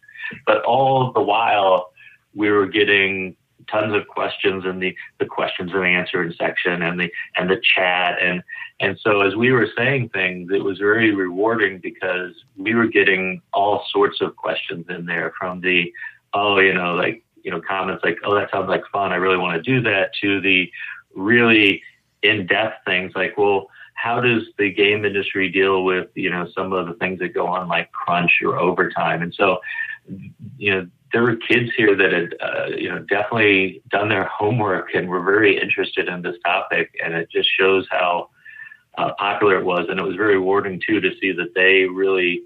But 0.46 0.64
all 0.64 1.12
the 1.12 1.22
while, 1.22 1.92
we 2.36 2.50
were 2.52 2.68
getting 2.68 3.36
tons 3.70 3.94
of 3.94 4.08
questions 4.08 4.64
in 4.66 4.80
the, 4.80 4.96
the 5.20 5.26
questions 5.26 5.72
and 5.74 5.86
answering 5.86 6.34
section 6.40 6.82
and 6.82 7.00
the 7.00 7.12
and 7.36 7.50
the 7.50 7.60
chat 7.76 8.18
and 8.22 8.42
and 8.80 8.98
so 9.02 9.22
as 9.22 9.36
we 9.36 9.52
were 9.52 9.68
saying 9.76 10.10
things, 10.10 10.52
it 10.54 10.64
was 10.64 10.78
very 10.78 11.14
rewarding 11.14 11.80
because 11.80 12.34
we 12.56 12.76
were 12.76 12.88
getting 12.88 13.42
all 13.52 13.84
sorts 13.92 14.22
of 14.22 14.36
questions 14.36 14.86
in 14.90 15.06
there 15.06 15.34
from 15.40 15.62
the 15.62 15.92
oh, 16.34 16.60
you 16.60 16.74
know, 16.74 16.94
like, 16.94 17.24
you 17.44 17.52
know, 17.52 17.62
comments 17.62 18.04
like, 18.04 18.20
oh, 18.24 18.36
that 18.36 18.52
sounds 18.52 18.70
like 18.70 18.84
fun. 18.92 19.12
I 19.12 19.16
really 19.16 19.38
want 19.38 19.56
to 19.56 19.62
do 19.62 19.82
that 19.90 20.12
to 20.22 20.42
the 20.42 20.70
really 21.16 21.82
in 22.22 22.46
depth 22.46 22.86
things 22.86 23.14
like, 23.16 23.38
well, 23.38 23.68
how 23.94 24.22
does 24.22 24.44
the 24.60 24.72
game 24.72 25.06
industry 25.06 25.50
deal 25.50 25.84
with, 25.84 26.10
you 26.14 26.30
know, 26.30 26.48
some 26.54 26.74
of 26.74 26.88
the 26.88 26.94
things 26.96 27.20
that 27.20 27.34
go 27.34 27.48
on 27.48 27.68
like 27.68 27.92
crunch 27.92 28.32
or 28.44 28.60
overtime? 28.60 29.24
And 29.24 29.34
so, 29.34 29.60
you 30.58 30.72
know, 30.72 30.88
there 31.14 31.24
were 31.24 31.36
kids 31.36 31.72
here 31.78 31.96
that 31.96 32.12
had, 32.12 32.36
uh, 32.42 32.66
you 32.78 32.90
know, 32.90 33.00
definitely 33.00 33.82
done 33.90 34.10
their 34.10 34.26
homework 34.26 34.94
and 34.94 35.08
were 35.08 35.24
very 35.24 35.60
interested 35.60 36.08
in 36.08 36.22
this 36.22 36.36
topic. 36.44 36.92
And 37.04 37.14
it 37.14 37.30
just 37.32 37.50
shows 37.58 37.88
how 37.90 38.30
uh, 38.98 39.14
popular 39.18 39.60
it 39.60 39.66
was. 39.66 39.88
And 39.90 40.00
it 40.00 40.04
was 40.04 40.16
very 40.16 40.36
rewarding 40.36 40.82
too 40.86 41.00
to 41.00 41.12
see 41.22 41.32
that 41.34 41.54
they 41.56 41.86
really 41.86 42.44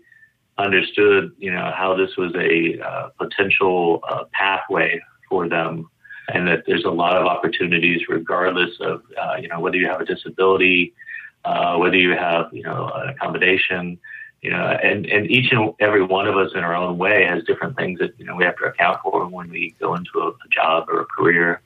understood, 0.57 1.31
you 1.37 1.51
know, 1.51 1.71
how 1.75 1.95
this 1.95 2.15
was 2.17 2.33
a 2.35 2.79
uh, 2.79 3.09
potential 3.17 4.01
uh, 4.07 4.25
pathway 4.33 4.99
for 5.27 5.47
them, 5.47 5.89
and 6.33 6.47
that 6.47 6.63
there's 6.67 6.85
a 6.85 6.89
lot 6.89 7.17
of 7.17 7.25
opportunities 7.25 8.01
regardless 8.09 8.71
of, 8.79 9.01
uh, 9.19 9.35
you 9.41 9.47
know, 9.47 9.59
whether 9.59 9.77
you 9.77 9.87
have 9.87 10.01
a 10.01 10.05
disability, 10.05 10.93
uh, 11.45 11.77
whether 11.77 11.97
you 11.97 12.11
have, 12.11 12.47
you 12.51 12.63
know, 12.63 12.91
an 12.95 13.09
accommodation, 13.09 13.97
you 14.41 14.49
know, 14.49 14.65
and, 14.65 15.05
and 15.05 15.29
each 15.29 15.51
and 15.51 15.73
every 15.79 16.03
one 16.03 16.27
of 16.27 16.35
us 16.35 16.51
in 16.55 16.61
our 16.61 16.75
own 16.75 16.97
way 16.97 17.25
has 17.25 17.43
different 17.43 17.75
things 17.75 17.99
that, 17.99 18.17
you 18.17 18.25
know, 18.25 18.35
we 18.35 18.43
have 18.43 18.57
to 18.57 18.65
account 18.65 18.99
for 19.03 19.25
when 19.27 19.49
we 19.49 19.75
go 19.79 19.95
into 19.95 20.19
a, 20.19 20.29
a 20.29 20.49
job 20.49 20.89
or 20.89 21.01
a 21.01 21.05
career. 21.05 21.61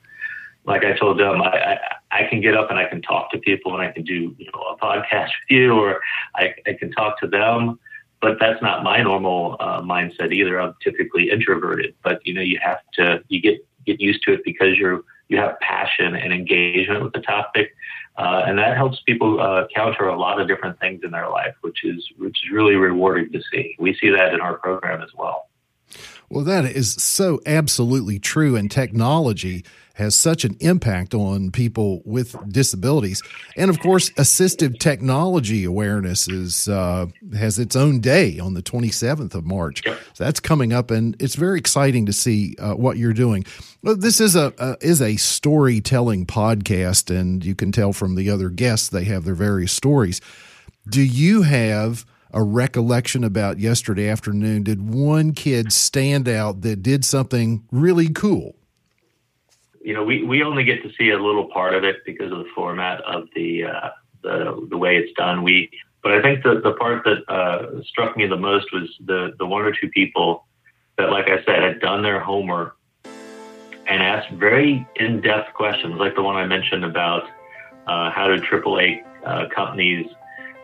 Like 0.64 0.84
I 0.84 0.96
told 0.96 1.18
them, 1.18 1.40
I, 1.42 1.46
I, 1.46 1.78
I 2.10 2.26
can 2.28 2.40
get 2.40 2.56
up 2.56 2.70
and 2.70 2.78
I 2.78 2.86
can 2.86 3.00
talk 3.00 3.30
to 3.32 3.38
people 3.38 3.74
and 3.74 3.82
I 3.82 3.92
can 3.92 4.04
do, 4.04 4.34
you 4.36 4.50
know, 4.52 4.60
a 4.62 4.76
podcast 4.76 5.28
with 5.28 5.50
you 5.50 5.74
or 5.74 6.00
I, 6.34 6.54
I 6.66 6.74
can 6.74 6.90
talk 6.92 7.18
to 7.20 7.26
them 7.26 7.78
but 8.20 8.38
that's 8.40 8.60
not 8.62 8.82
my 8.82 9.02
normal 9.02 9.56
uh, 9.60 9.80
mindset 9.82 10.32
either. 10.32 10.60
I'm 10.60 10.74
typically 10.82 11.30
introverted, 11.30 11.94
but 12.02 12.26
you 12.26 12.34
know, 12.34 12.40
you 12.40 12.58
have 12.62 12.78
to 12.94 13.22
you 13.28 13.40
get 13.40 13.64
get 13.84 14.00
used 14.00 14.22
to 14.24 14.32
it 14.32 14.40
because 14.44 14.76
you're 14.76 15.04
you 15.28 15.36
have 15.38 15.58
passion 15.60 16.14
and 16.14 16.32
engagement 16.32 17.02
with 17.02 17.12
the 17.12 17.20
topic, 17.20 17.74
uh, 18.16 18.44
and 18.46 18.58
that 18.58 18.76
helps 18.76 19.00
people 19.06 19.40
uh, 19.40 19.66
counter 19.74 20.08
a 20.08 20.18
lot 20.18 20.40
of 20.40 20.48
different 20.48 20.78
things 20.80 21.00
in 21.04 21.10
their 21.10 21.28
life, 21.28 21.54
which 21.60 21.84
is 21.84 22.06
which 22.16 22.36
is 22.44 22.50
really 22.52 22.76
rewarding 22.76 23.30
to 23.32 23.40
see. 23.52 23.74
We 23.78 23.94
see 23.94 24.10
that 24.10 24.34
in 24.34 24.40
our 24.40 24.58
program 24.58 25.02
as 25.02 25.10
well. 25.14 25.48
Well, 26.28 26.44
that 26.44 26.64
is 26.64 26.92
so 26.92 27.40
absolutely 27.46 28.18
true, 28.18 28.56
and 28.56 28.70
technology 28.70 29.64
has 29.96 30.14
such 30.14 30.44
an 30.44 30.56
impact 30.60 31.14
on 31.14 31.50
people 31.50 32.02
with 32.04 32.36
disabilities. 32.52 33.22
And 33.56 33.70
of 33.70 33.80
course, 33.80 34.10
assistive 34.10 34.78
technology 34.78 35.64
awareness 35.64 36.28
is 36.28 36.68
uh, 36.68 37.06
has 37.34 37.58
its 37.58 37.74
own 37.76 38.00
day 38.00 38.38
on 38.38 38.52
the 38.52 38.62
27th 38.62 39.34
of 39.34 39.46
March. 39.46 39.82
So 39.86 40.24
that's 40.24 40.38
coming 40.38 40.72
up, 40.72 40.90
and 40.90 41.16
it's 41.18 41.34
very 41.34 41.58
exciting 41.58 42.04
to 42.06 42.12
see 42.12 42.56
uh, 42.58 42.74
what 42.74 42.98
you're 42.98 43.14
doing. 43.14 43.46
Well, 43.82 43.96
this 43.96 44.20
is 44.20 44.36
a 44.36 44.52
uh, 44.58 44.76
is 44.82 45.00
a 45.00 45.16
storytelling 45.16 46.26
podcast, 46.26 47.16
and 47.16 47.42
you 47.42 47.54
can 47.54 47.72
tell 47.72 47.94
from 47.94 48.16
the 48.16 48.28
other 48.28 48.50
guests 48.50 48.88
they 48.88 49.04
have 49.04 49.24
their 49.24 49.34
various 49.34 49.72
stories. 49.72 50.20
Do 50.88 51.02
you 51.02 51.42
have 51.42 52.04
a 52.36 52.42
recollection 52.44 53.24
about 53.24 53.58
yesterday 53.58 54.08
afternoon? 54.08 54.62
Did 54.62 54.92
one 54.92 55.32
kid 55.32 55.72
stand 55.72 56.28
out 56.28 56.60
that 56.60 56.82
did 56.82 57.04
something 57.04 57.64
really 57.72 58.08
cool? 58.08 58.56
you 59.86 59.94
know, 59.94 60.02
we, 60.02 60.24
we 60.24 60.42
only 60.42 60.64
get 60.64 60.82
to 60.82 60.90
see 60.98 61.10
a 61.10 61.16
little 61.16 61.44
part 61.44 61.72
of 61.72 61.84
it 61.84 62.04
because 62.04 62.32
of 62.32 62.38
the 62.38 62.50
format 62.56 63.00
of 63.02 63.28
the 63.36 63.66
uh, 63.66 63.90
the 64.22 64.66
the 64.68 64.76
way 64.76 64.96
it's 64.96 65.12
done. 65.12 65.44
We, 65.44 65.70
but 66.02 66.10
I 66.10 66.20
think 66.20 66.42
the 66.42 66.60
the 66.60 66.72
part 66.72 67.04
that 67.04 67.22
uh, 67.32 67.84
struck 67.84 68.16
me 68.16 68.26
the 68.26 68.36
most 68.36 68.66
was 68.72 68.88
the 69.04 69.36
the 69.38 69.46
one 69.46 69.62
or 69.62 69.70
two 69.70 69.88
people 69.90 70.44
that, 70.98 71.10
like 71.10 71.28
I 71.28 71.36
said, 71.44 71.62
had 71.62 71.78
done 71.78 72.02
their 72.02 72.18
homework 72.18 72.76
and 73.86 74.02
asked 74.02 74.32
very 74.32 74.84
in 74.96 75.20
depth 75.20 75.54
questions, 75.54 75.94
like 76.00 76.16
the 76.16 76.22
one 76.22 76.34
I 76.34 76.46
mentioned 76.46 76.84
about 76.84 77.22
uh, 77.86 78.10
how 78.10 78.26
do 78.26 78.40
AAA 78.42 79.04
uh, 79.24 79.48
companies, 79.54 80.08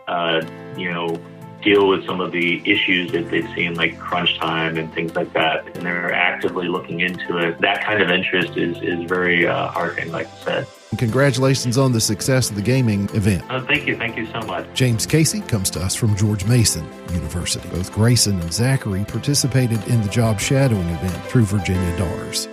uh, 0.09 0.41
you 0.75 0.91
know, 0.91 1.17
deal 1.63 1.87
with 1.87 2.05
some 2.05 2.21
of 2.21 2.31
the 2.31 2.61
issues 2.69 3.11
that 3.11 3.29
they've 3.29 3.49
seen, 3.55 3.75
like 3.75 3.97
crunch 3.99 4.37
time 4.37 4.77
and 4.77 4.93
things 4.93 5.15
like 5.15 5.33
that, 5.33 5.65
and 5.75 5.85
they're 5.85 6.13
actively 6.13 6.67
looking 6.67 6.99
into 6.99 7.37
it. 7.37 7.59
That 7.61 7.83
kind 7.83 8.01
of 8.01 8.09
interest 8.09 8.57
is 8.57 8.77
is 8.81 9.03
very 9.09 9.47
uh, 9.47 9.67
heartening, 9.69 10.11
like 10.11 10.27
I 10.27 10.43
said. 10.43 10.67
Congratulations 10.97 11.77
on 11.77 11.91
the 11.91 11.99
success 11.99 12.49
of 12.49 12.55
the 12.55 12.61
gaming 12.61 13.09
event. 13.13 13.43
Oh, 13.49 13.61
thank 13.61 13.87
you. 13.87 13.97
Thank 13.97 14.15
you 14.15 14.27
so 14.27 14.41
much. 14.41 14.67
James 14.73 15.05
Casey 15.05 15.41
comes 15.41 15.69
to 15.71 15.81
us 15.81 15.95
from 15.95 16.15
George 16.15 16.45
Mason 16.45 16.87
University. 17.11 17.67
Both 17.69 17.91
Grayson 17.91 18.39
and 18.39 18.53
Zachary 18.53 19.03
participated 19.05 19.83
in 19.87 20.01
the 20.01 20.09
job 20.09 20.39
shadowing 20.39 20.87
event 20.89 21.25
through 21.25 21.45
Virginia 21.45 21.97
DARS. 21.97 22.47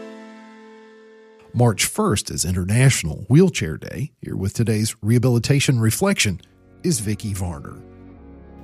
March 1.52 1.92
1st 1.92 2.30
is 2.30 2.44
International 2.44 3.26
Wheelchair 3.28 3.76
Day. 3.76 4.12
Here 4.22 4.36
with 4.36 4.54
today's 4.54 4.94
rehabilitation 5.02 5.80
reflection 5.80 6.40
is 6.84 7.00
Vicki 7.00 7.34
Varner. 7.34 7.76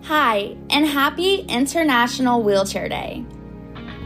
Hi, 0.03 0.57
and 0.71 0.87
happy 0.87 1.41
International 1.49 2.41
Wheelchair 2.41 2.88
Day. 2.88 3.25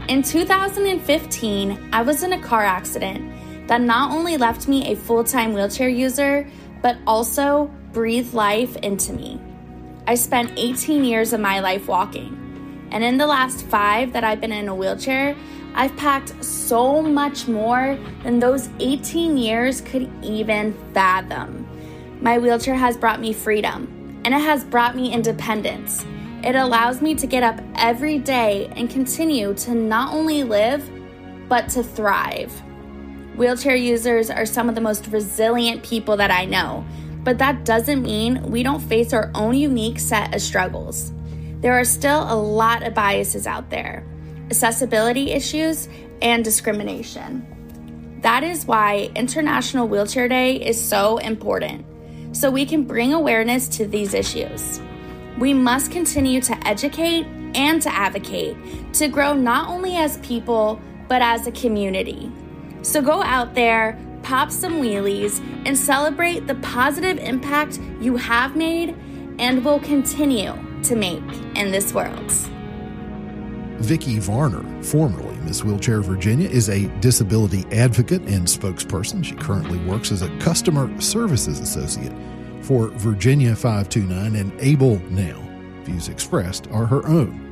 In 0.09 0.23
2015, 0.23 1.89
I 1.93 2.01
was 2.01 2.23
in 2.23 2.33
a 2.33 2.41
car 2.41 2.63
accident 2.63 3.67
that 3.67 3.81
not 3.81 4.11
only 4.11 4.35
left 4.35 4.67
me 4.67 4.91
a 4.91 4.95
full 4.95 5.23
time 5.23 5.53
wheelchair 5.53 5.89
user, 5.89 6.49
but 6.81 6.97
also 7.05 7.69
breathed 7.93 8.33
life 8.33 8.75
into 8.77 9.13
me. 9.13 9.39
I 10.07 10.15
spent 10.15 10.57
18 10.57 11.05
years 11.05 11.33
of 11.33 11.39
my 11.39 11.59
life 11.59 11.87
walking, 11.87 12.89
and 12.91 13.03
in 13.03 13.17
the 13.17 13.27
last 13.27 13.63
five 13.67 14.11
that 14.13 14.23
I've 14.23 14.41
been 14.41 14.51
in 14.51 14.69
a 14.69 14.75
wheelchair, 14.75 15.35
I've 15.75 15.95
packed 15.97 16.43
so 16.43 17.03
much 17.03 17.47
more 17.47 17.99
than 18.23 18.39
those 18.39 18.69
18 18.79 19.37
years 19.37 19.81
could 19.81 20.09
even 20.23 20.73
fathom. 20.95 21.67
My 22.21 22.39
wheelchair 22.39 22.75
has 22.75 22.97
brought 22.97 23.19
me 23.19 23.33
freedom 23.33 24.00
and 24.23 24.33
it 24.33 24.41
has 24.41 24.63
brought 24.63 24.95
me 24.95 25.11
independence. 25.13 26.05
It 26.43 26.55
allows 26.55 27.01
me 27.01 27.15
to 27.15 27.27
get 27.27 27.43
up 27.43 27.59
every 27.75 28.17
day 28.17 28.71
and 28.75 28.89
continue 28.89 29.53
to 29.55 29.75
not 29.75 30.13
only 30.13 30.43
live, 30.43 30.89
but 31.47 31.69
to 31.69 31.83
thrive. 31.83 32.51
Wheelchair 33.35 33.75
users 33.75 34.29
are 34.29 34.45
some 34.45 34.69
of 34.69 34.75
the 34.75 34.81
most 34.81 35.07
resilient 35.07 35.83
people 35.83 36.17
that 36.17 36.31
I 36.31 36.45
know, 36.45 36.85
but 37.23 37.37
that 37.37 37.65
doesn't 37.65 38.01
mean 38.01 38.41
we 38.43 38.63
don't 38.63 38.79
face 38.79 39.13
our 39.13 39.31
own 39.35 39.55
unique 39.55 39.99
set 39.99 40.33
of 40.33 40.41
struggles. 40.41 41.11
There 41.61 41.73
are 41.73 41.85
still 41.85 42.23
a 42.23 42.35
lot 42.35 42.83
of 42.83 42.93
biases 42.93 43.45
out 43.45 43.69
there, 43.69 44.03
accessibility 44.49 45.31
issues, 45.31 45.87
and 46.21 46.43
discrimination. 46.43 48.19
That 48.21 48.43
is 48.43 48.65
why 48.65 49.11
International 49.15 49.87
Wheelchair 49.87 50.27
Day 50.27 50.55
is 50.55 50.79
so 50.79 51.17
important 51.17 51.85
so 52.31 52.49
we 52.49 52.65
can 52.65 52.83
bring 52.83 53.13
awareness 53.13 53.67
to 53.67 53.85
these 53.85 54.13
issues. 54.13 54.81
We 55.37 55.53
must 55.53 55.91
continue 55.91 56.41
to 56.41 56.67
educate 56.67 57.25
and 57.55 57.81
to 57.81 57.93
advocate 57.93 58.55
to 58.93 59.07
grow 59.07 59.33
not 59.33 59.69
only 59.69 59.95
as 59.95 60.17
people, 60.19 60.79
but 61.07 61.21
as 61.21 61.47
a 61.47 61.51
community. 61.51 62.31
So 62.83 63.01
go 63.01 63.21
out 63.23 63.53
there, 63.53 63.99
pop 64.23 64.51
some 64.51 64.81
wheelies, 64.81 65.39
and 65.65 65.77
celebrate 65.77 66.47
the 66.47 66.55
positive 66.55 67.17
impact 67.19 67.79
you 67.99 68.15
have 68.15 68.55
made 68.55 68.95
and 69.39 69.63
will 69.63 69.79
continue 69.79 70.53
to 70.83 70.95
make 70.95 71.23
in 71.55 71.71
this 71.71 71.93
world. 71.93 72.31
Vicki 73.79 74.19
Varner, 74.19 74.63
formerly 74.83 75.30
Miss 75.45 75.63
Wheelchair 75.63 76.01
Virginia, 76.01 76.49
is 76.49 76.69
a 76.69 76.87
disability 76.99 77.65
advocate 77.71 78.21
and 78.23 78.47
spokesperson. 78.47 79.23
She 79.23 79.35
currently 79.35 79.79
works 79.79 80.11
as 80.11 80.21
a 80.21 80.37
customer 80.37 80.89
services 81.01 81.59
associate 81.59 82.13
for 82.61 82.89
Virginia 82.89 83.55
529 83.55 84.35
and 84.35 84.53
Able 84.59 84.99
Now. 85.09 85.41
Views 85.83 86.09
expressed 86.09 86.67
are 86.71 86.85
her 86.85 87.05
own. 87.07 87.47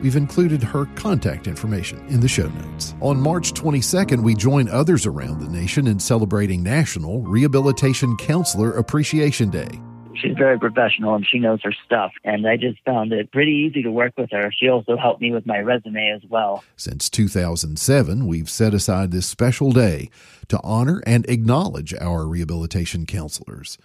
We've 0.00 0.16
included 0.16 0.62
her 0.62 0.86
contact 0.94 1.46
information 1.46 2.06
in 2.08 2.20
the 2.20 2.28
show 2.28 2.48
notes. 2.48 2.94
On 3.00 3.18
March 3.18 3.52
22nd, 3.54 4.22
we 4.22 4.34
join 4.34 4.68
others 4.68 5.06
around 5.06 5.40
the 5.40 5.48
nation 5.48 5.86
in 5.86 5.98
celebrating 5.98 6.62
National 6.62 7.22
Rehabilitation 7.22 8.16
Counselor 8.18 8.72
Appreciation 8.72 9.48
Day. 9.48 9.80
She's 10.20 10.36
very 10.36 10.58
professional 10.58 11.14
and 11.14 11.26
she 11.26 11.38
knows 11.38 11.60
her 11.62 11.74
stuff. 11.84 12.12
And 12.24 12.46
I 12.46 12.56
just 12.56 12.78
found 12.84 13.12
it 13.12 13.30
pretty 13.32 13.52
easy 13.52 13.82
to 13.82 13.90
work 13.90 14.12
with 14.16 14.30
her. 14.32 14.50
She 14.52 14.68
also 14.68 14.96
helped 14.96 15.20
me 15.20 15.32
with 15.32 15.46
my 15.46 15.58
resume 15.58 16.10
as 16.10 16.22
well. 16.28 16.64
Since 16.76 17.10
2007, 17.10 18.26
we've 18.26 18.50
set 18.50 18.74
aside 18.74 19.10
this 19.10 19.26
special 19.26 19.72
day 19.72 20.10
to 20.48 20.60
honor 20.62 21.02
and 21.06 21.28
acknowledge 21.28 21.94
our 21.94 22.26
rehabilitation 22.26 23.06
counselors. 23.06 23.78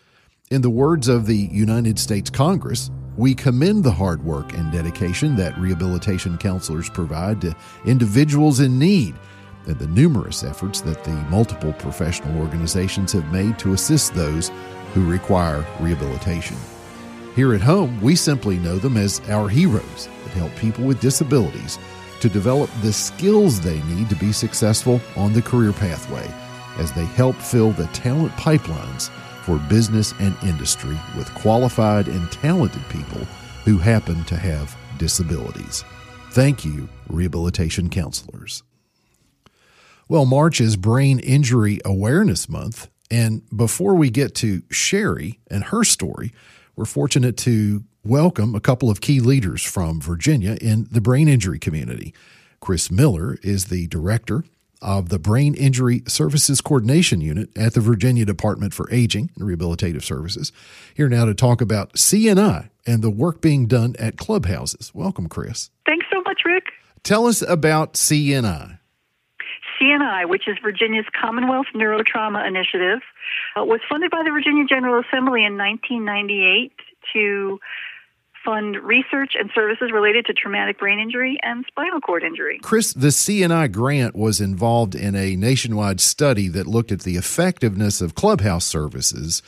In 0.50 0.62
the 0.62 0.70
words 0.70 1.08
of 1.08 1.28
the 1.28 1.38
United 1.38 1.98
States 1.98 2.30
Congress, 2.30 2.92
we 3.16 3.34
commend 3.34 3.84
the 3.84 3.92
hard 3.92 4.24
work 4.24 4.54
and 4.54 4.72
dedication 4.72 5.36
that 5.38 5.58
rehabilitation 5.58 6.38
counselors 6.38 6.90
provide 6.90 7.42
to 7.42 7.56
individuals 7.86 8.60
in 8.60 8.78
need 8.78 9.16
and 9.68 9.78
the 9.78 9.88
numerous 9.88 10.44
efforts 10.44 10.82
that 10.82 11.04
the 11.04 11.12
multiple 11.30 11.74
professional 11.74 12.42
organizations 12.42 13.12
have 13.12 13.32
made 13.32 13.58
to 13.60 13.74
assist 13.74 14.14
those 14.14 14.50
who 14.94 15.10
require 15.10 15.66
rehabilitation. 15.80 16.58
Here 17.36 17.54
at 17.54 17.62
home, 17.62 18.00
we 18.02 18.16
simply 18.16 18.58
know 18.58 18.78
them 18.78 18.98
as 18.98 19.22
our 19.30 19.48
heroes 19.48 20.10
that 20.24 20.34
help 20.34 20.54
people 20.58 20.84
with 20.84 21.00
disabilities 21.00 21.80
to 22.20 22.30
develop 22.30 22.70
the 22.82 22.94
skills 22.94 23.60
they 23.60 23.82
need 23.84 24.10
to 24.10 24.16
be 24.16 24.32
successful 24.32 25.02
on 25.16 25.34
the 25.34 25.42
career 25.42 25.74
pathway 25.74 26.30
as 26.78 26.92
they 26.92 27.06
help 27.06 27.36
fill 27.38 27.72
the 27.72 27.88
talent 27.88 28.32
pipelines 28.34 29.10
for 29.44 29.58
business 29.70 30.14
and 30.20 30.36
industry 30.44 30.98
with 31.18 31.34
qualified 31.34 32.08
and 32.08 32.32
talented 32.32 32.84
people 32.90 33.26
who 33.66 33.78
happen 33.78 34.24
to 34.26 34.36
have 34.36 34.76
disabilities. 34.98 35.84
Thank 36.32 36.64
you, 36.64 36.90
rehabilitation 37.10 37.90
counselors. 37.90 38.64
Well, 40.08 40.26
March 40.26 40.60
is 40.62 40.76
Brain 40.76 41.20
Injury 41.20 41.80
Awareness 41.86 42.50
Month. 42.50 42.91
And 43.12 43.44
before 43.56 43.94
we 43.94 44.10
get 44.10 44.34
to 44.36 44.64
Sherry 44.72 45.40
and 45.52 45.66
her 45.66 45.84
story, 45.84 46.32
we're 46.78 46.86
fortunate 46.86 47.36
to 47.40 47.84
welcome 48.06 48.56
a 48.56 48.62
couple 48.62 48.90
of 48.90 49.02
key 49.02 49.20
leaders 49.20 49.62
from 49.62 50.00
Virginia 50.00 50.58
in 50.62 50.88
the 50.90 51.02
brain 51.02 51.28
injury 51.28 51.60
community. 51.60 52.14
Chris 52.62 52.90
Miller 52.90 53.38
is 53.44 53.66
the 53.66 53.88
director 53.88 54.46
of 54.82 55.10
the 55.10 55.20
Brain 55.20 55.54
Injury 55.54 56.04
Services 56.08 56.62
Coordination 56.62 57.22
Unit 57.22 57.50
at 57.56 57.74
the 57.74 57.82
Virginia 57.82 58.26
Department 58.26 58.74
for 58.74 58.90
Aging 58.92 59.30
and 59.36 59.48
Rehabilitative 59.48 60.04
Services. 60.04 60.52
Here 60.96 61.10
now 61.10 61.26
to 61.26 61.36
talk 61.36 61.62
about 61.62 61.94
CNI 61.94 62.70
and 62.88 63.04
the 63.04 63.12
work 63.12 63.42
being 63.42 63.68
done 63.68 63.96
at 64.00 64.18
clubhouses. 64.18 64.92
Welcome, 64.96 65.28
Chris. 65.28 65.70
Thanks 65.86 66.06
so 66.12 66.22
much, 66.22 66.42
Rick. 66.46 66.64
Tell 67.04 67.28
us 67.28 67.42
about 67.42 67.94
CNI. 67.94 68.80
CNI, 69.82 70.30
which 70.30 70.48
is 70.48 70.58
Virginia's 70.62 71.06
Commonwealth 71.20 71.68
Neurotrauma 71.76 72.48
Initiative, 72.48 73.00
uh, 73.56 73.64
was 73.66 73.80
funded 73.90 74.12
by 74.12 74.22
the 74.24 74.32
Virginia 74.32 74.66
General 74.66 75.02
Assembly 75.02 75.44
in 75.44 75.58
1998 75.58 76.72
to 77.14 77.60
fund 78.44 78.78
research 78.78 79.34
and 79.38 79.52
services 79.54 79.92
related 79.94 80.26
to 80.26 80.34
traumatic 80.34 80.80
brain 80.80 81.00
injury 81.00 81.38
and 81.44 81.66
spinal 81.68 82.00
cord 82.00 82.24
injury. 82.24 82.60
Chris, 82.62 82.94
the 82.94 83.08
CNI 83.08 83.72
grant 83.72 84.16
was 84.16 84.42
involved 84.42 84.96
in 84.96 85.16
a 85.16 85.36
nationwide 85.36 86.00
study 86.02 86.48
that 86.48 86.68
looked 86.68 86.92
at 86.92 87.02
the 87.02 87.18
effectiveness 87.18 88.02
of 88.02 88.16
clubhouse 88.16 88.66
services 88.66 89.42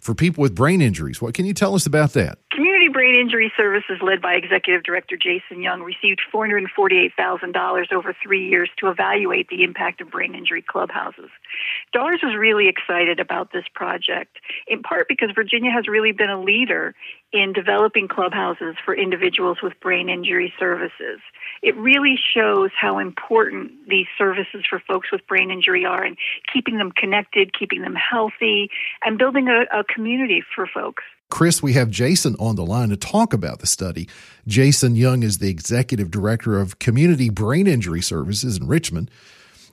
for 0.00 0.14
people 0.14 0.42
with 0.42 0.54
brain 0.54 0.80
injuries. 0.80 1.20
What 1.20 1.34
can 1.34 1.46
you 1.46 1.54
tell 1.54 1.74
us 1.74 1.86
about 1.86 2.12
that? 2.12 2.38
Community 2.52 2.65
Brain 3.06 3.20
Injury 3.20 3.52
Services, 3.56 3.98
led 4.02 4.20
by 4.20 4.34
Executive 4.34 4.82
Director 4.82 5.16
Jason 5.16 5.62
Young, 5.62 5.80
received 5.80 6.20
$448,000 6.34 7.92
over 7.92 8.16
three 8.20 8.48
years 8.48 8.68
to 8.78 8.88
evaluate 8.88 9.48
the 9.48 9.62
impact 9.62 10.00
of 10.00 10.10
brain 10.10 10.34
injury 10.34 10.60
clubhouses. 10.60 11.30
DARS 11.92 12.18
was 12.20 12.34
really 12.36 12.66
excited 12.66 13.20
about 13.20 13.52
this 13.52 13.62
project, 13.72 14.38
in 14.66 14.82
part 14.82 15.06
because 15.06 15.30
Virginia 15.36 15.70
has 15.70 15.86
really 15.86 16.10
been 16.10 16.30
a 16.30 16.42
leader 16.42 16.96
in 17.32 17.52
developing 17.52 18.08
clubhouses 18.08 18.74
for 18.84 18.92
individuals 18.92 19.58
with 19.62 19.78
brain 19.78 20.08
injury 20.08 20.52
services. 20.58 21.20
It 21.62 21.76
really 21.76 22.18
shows 22.34 22.70
how 22.76 22.98
important 22.98 23.88
these 23.88 24.06
services 24.18 24.64
for 24.68 24.80
folks 24.80 25.12
with 25.12 25.24
brain 25.28 25.52
injury 25.52 25.84
are 25.84 26.02
and 26.02 26.16
keeping 26.52 26.76
them 26.78 26.90
connected, 26.90 27.56
keeping 27.56 27.82
them 27.82 27.94
healthy, 27.94 28.68
and 29.04 29.16
building 29.16 29.46
a, 29.46 29.78
a 29.78 29.84
community 29.84 30.42
for 30.56 30.66
folks. 30.66 31.04
Chris, 31.28 31.62
we 31.62 31.72
have 31.72 31.90
Jason 31.90 32.36
on 32.38 32.56
the 32.56 32.64
line 32.64 32.88
to 32.90 32.96
talk 32.96 33.32
about 33.32 33.58
the 33.58 33.66
study. 33.66 34.08
Jason 34.46 34.94
Young 34.94 35.22
is 35.22 35.38
the 35.38 35.48
executive 35.48 36.10
director 36.10 36.58
of 36.58 36.78
Community 36.78 37.30
Brain 37.30 37.66
Injury 37.66 38.00
Services 38.00 38.58
in 38.58 38.68
Richmond. 38.68 39.10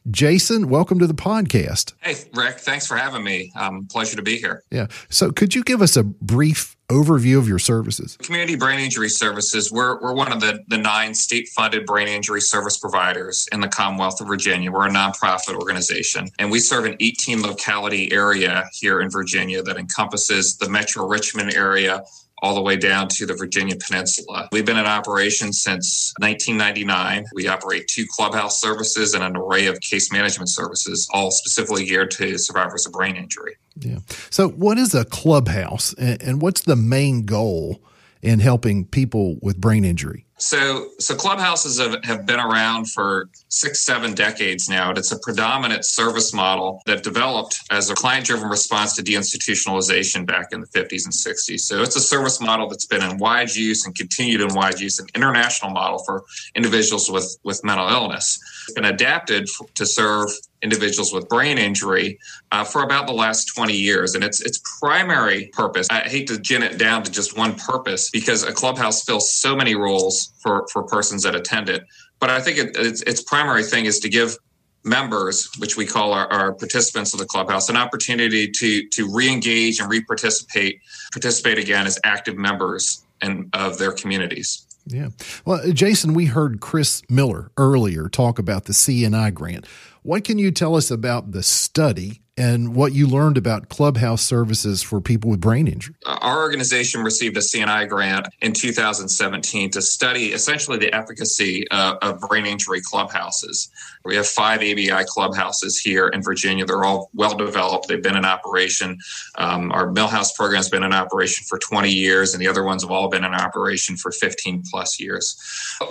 Jason, 0.09 0.67
welcome 0.67 0.99
to 0.99 1.07
the 1.07 1.13
podcast. 1.13 1.93
Hey, 2.01 2.15
Rick, 2.33 2.59
thanks 2.59 2.87
for 2.87 2.97
having 2.97 3.23
me. 3.23 3.51
Um, 3.55 3.87
pleasure 3.89 4.17
to 4.17 4.21
be 4.21 4.37
here. 4.37 4.63
Yeah. 4.71 4.87
So, 5.09 5.31
could 5.31 5.55
you 5.55 5.63
give 5.63 5.81
us 5.81 5.95
a 5.95 6.03
brief 6.03 6.75
overview 6.93 7.37
of 7.37 7.47
your 7.47 7.59
services? 7.59 8.17
Community 8.17 8.55
Brain 8.55 8.79
Injury 8.79 9.09
Services, 9.09 9.71
we're, 9.71 9.99
we're 10.01 10.13
one 10.13 10.31
of 10.31 10.39
the, 10.39 10.63
the 10.67 10.77
nine 10.77 11.13
state 11.13 11.49
funded 11.49 11.85
brain 11.85 12.07
injury 12.07 12.41
service 12.41 12.77
providers 12.77 13.47
in 13.51 13.59
the 13.59 13.67
Commonwealth 13.67 14.21
of 14.21 14.27
Virginia. 14.27 14.71
We're 14.71 14.87
a 14.87 14.91
nonprofit 14.91 15.55
organization, 15.55 16.29
and 16.39 16.51
we 16.51 16.59
serve 16.59 16.85
an 16.85 16.95
18 16.99 17.41
locality 17.41 18.11
area 18.11 18.65
here 18.73 19.01
in 19.01 19.09
Virginia 19.09 19.61
that 19.63 19.77
encompasses 19.77 20.57
the 20.57 20.69
Metro 20.69 21.07
Richmond 21.07 21.53
area 21.53 22.03
all 22.43 22.53
the 22.53 22.61
way 22.61 22.75
down 22.75 23.07
to 23.07 23.25
the 23.25 23.33
Virginia 23.33 23.75
Peninsula. 23.77 24.49
We've 24.51 24.65
been 24.65 24.77
in 24.77 24.85
operation 24.85 25.53
since 25.53 26.13
1999. 26.19 27.25
We 27.33 27.47
operate 27.47 27.87
two 27.87 28.05
clubhouse 28.09 28.59
services 28.59 29.13
and 29.13 29.23
an 29.23 29.37
array 29.37 29.67
of 29.67 29.79
case 29.79 30.11
management 30.11 30.49
services, 30.49 31.07
all 31.13 31.31
specifically 31.31 31.85
geared 31.85 32.11
to 32.11 32.37
survivors 32.37 32.85
of 32.85 32.91
brain 32.91 33.15
injury. 33.15 33.55
Yeah. 33.79 33.99
So, 34.29 34.49
what 34.49 34.77
is 34.77 34.93
a 34.93 35.05
clubhouse 35.05 35.93
and 35.93 36.41
what's 36.41 36.61
the 36.61 36.75
main 36.75 37.25
goal 37.25 37.81
in 38.21 38.39
helping 38.39 38.85
people 38.85 39.37
with 39.41 39.59
brain 39.59 39.85
injury? 39.85 40.25
So, 40.43 40.89
so 40.99 41.15
clubhouses 41.15 41.79
have, 41.79 42.03
have 42.03 42.25
been 42.25 42.39
around 42.39 42.91
for 42.91 43.29
six, 43.47 43.81
seven 43.81 44.13
decades 44.13 44.67
now. 44.67 44.89
And 44.89 44.97
it's 44.97 45.13
a 45.13 45.19
predominant 45.19 45.85
service 45.85 46.33
model 46.33 46.81
that 46.85 47.01
developed 47.01 47.61
as 47.71 47.89
a 47.89 47.95
client 47.95 48.25
driven 48.25 48.49
response 48.49 48.93
to 48.97 49.03
deinstitutionalization 49.03 50.25
back 50.25 50.47
in 50.51 50.59
the 50.59 50.67
50s 50.67 51.05
and 51.05 51.13
60s. 51.13 51.61
So, 51.61 51.81
it's 51.81 51.95
a 51.95 52.01
service 52.01 52.41
model 52.41 52.67
that's 52.67 52.85
been 52.85 53.01
in 53.01 53.17
wide 53.17 53.55
use 53.55 53.85
and 53.85 53.95
continued 53.95 54.41
in 54.41 54.53
wide 54.53 54.79
use, 54.79 54.99
an 54.99 55.07
international 55.15 55.71
model 55.71 56.03
for 56.03 56.23
individuals 56.55 57.09
with, 57.09 57.37
with 57.43 57.63
mental 57.63 57.87
illness. 57.87 58.37
It's 58.65 58.73
been 58.73 58.85
adapted 58.85 59.47
to 59.75 59.85
serve 59.85 60.29
individuals 60.63 61.13
with 61.13 61.27
brain 61.29 61.57
injury 61.57 62.17
uh, 62.51 62.63
for 62.63 62.83
about 62.83 63.05
the 63.05 63.13
last 63.13 63.45
20 63.55 63.73
years. 63.73 64.15
And 64.15 64.23
its 64.23 64.41
its 64.41 64.59
primary 64.79 65.47
purpose, 65.53 65.87
I 65.91 66.01
hate 66.01 66.27
to 66.27 66.39
gin 66.39 66.63
it 66.63 66.77
down 66.77 67.03
to 67.03 67.11
just 67.11 67.37
one 67.37 67.55
purpose 67.55 68.09
because 68.09 68.43
a 68.43 68.53
clubhouse 68.53 69.03
fills 69.03 69.33
so 69.33 69.55
many 69.55 69.75
roles 69.75 70.33
for, 70.41 70.65
for 70.71 70.83
persons 70.83 71.23
that 71.23 71.35
attend 71.35 71.69
it. 71.69 71.83
But 72.19 72.29
I 72.29 72.39
think 72.39 72.57
it, 72.57 72.77
its, 72.77 73.01
its 73.01 73.21
primary 73.21 73.63
thing 73.63 73.85
is 73.85 73.99
to 73.99 74.09
give 74.09 74.37
members, 74.85 75.49
which 75.59 75.77
we 75.77 75.85
call 75.85 76.13
our, 76.13 76.27
our, 76.27 76.53
participants 76.53 77.13
of 77.13 77.19
the 77.19 77.25
clubhouse, 77.25 77.69
an 77.69 77.77
opportunity 77.77 78.49
to 78.49 78.87
to 78.89 79.09
re-engage 79.13 79.79
and 79.79 79.89
re-participate, 79.89 80.81
participate 81.11 81.57
again 81.57 81.85
as 81.87 81.99
active 82.03 82.37
members 82.37 83.03
and 83.21 83.49
of 83.53 83.77
their 83.77 83.91
communities. 83.91 84.67
Yeah. 84.85 85.09
Well, 85.45 85.71
Jason, 85.71 86.13
we 86.13 86.25
heard 86.25 86.59
Chris 86.59 87.01
Miller 87.09 87.51
earlier 87.57 88.09
talk 88.09 88.37
about 88.37 88.65
the 88.65 88.73
CNI 88.73 89.33
grant. 89.33 89.65
What 90.03 90.25
can 90.25 90.37
you 90.37 90.51
tell 90.51 90.75
us 90.75 90.91
about 90.91 91.31
the 91.31 91.41
study 91.41 92.22
and 92.35 92.75
what 92.75 92.93
you 92.93 93.05
learned 93.05 93.37
about 93.37 93.69
clubhouse 93.69 94.23
services 94.23 94.81
for 94.81 94.99
people 94.99 95.29
with 95.29 95.39
brain 95.39 95.67
injury. 95.67 95.93
Our 96.05 96.41
organization 96.41 97.03
received 97.03 97.37
a 97.37 97.41
CNI 97.41 97.87
grant 97.87 98.27
in 98.41 98.53
2017 98.53 99.69
to 99.71 99.81
study 99.81 100.33
essentially 100.33 100.77
the 100.77 100.93
efficacy 100.93 101.69
uh, 101.69 101.95
of 102.01 102.19
brain 102.21 102.45
injury 102.45 102.81
clubhouses. 102.81 103.69
We 104.03 104.15
have 104.15 104.27
five 104.27 104.59
ABI 104.61 105.05
clubhouses 105.07 105.77
here 105.77 106.07
in 106.07 106.23
Virginia. 106.23 106.65
They're 106.65 106.83
all 106.83 107.09
well 107.13 107.35
developed. 107.35 107.87
They've 107.87 108.01
been 108.01 108.17
in 108.17 108.25
operation. 108.25 108.97
Um, 109.37 109.71
our 109.71 109.87
Millhouse 109.87 110.35
program 110.35 110.57
has 110.57 110.69
been 110.69 110.83
in 110.83 110.93
operation 110.93 111.45
for 111.47 111.59
20 111.59 111.89
years, 111.89 112.33
and 112.33 112.41
the 112.41 112.47
other 112.47 112.63
ones 112.63 112.83
have 112.83 112.91
all 112.91 113.09
been 113.09 113.23
in 113.23 113.33
operation 113.33 113.95
for 113.95 114.11
15 114.11 114.63
plus 114.69 114.99
years. 114.99 115.39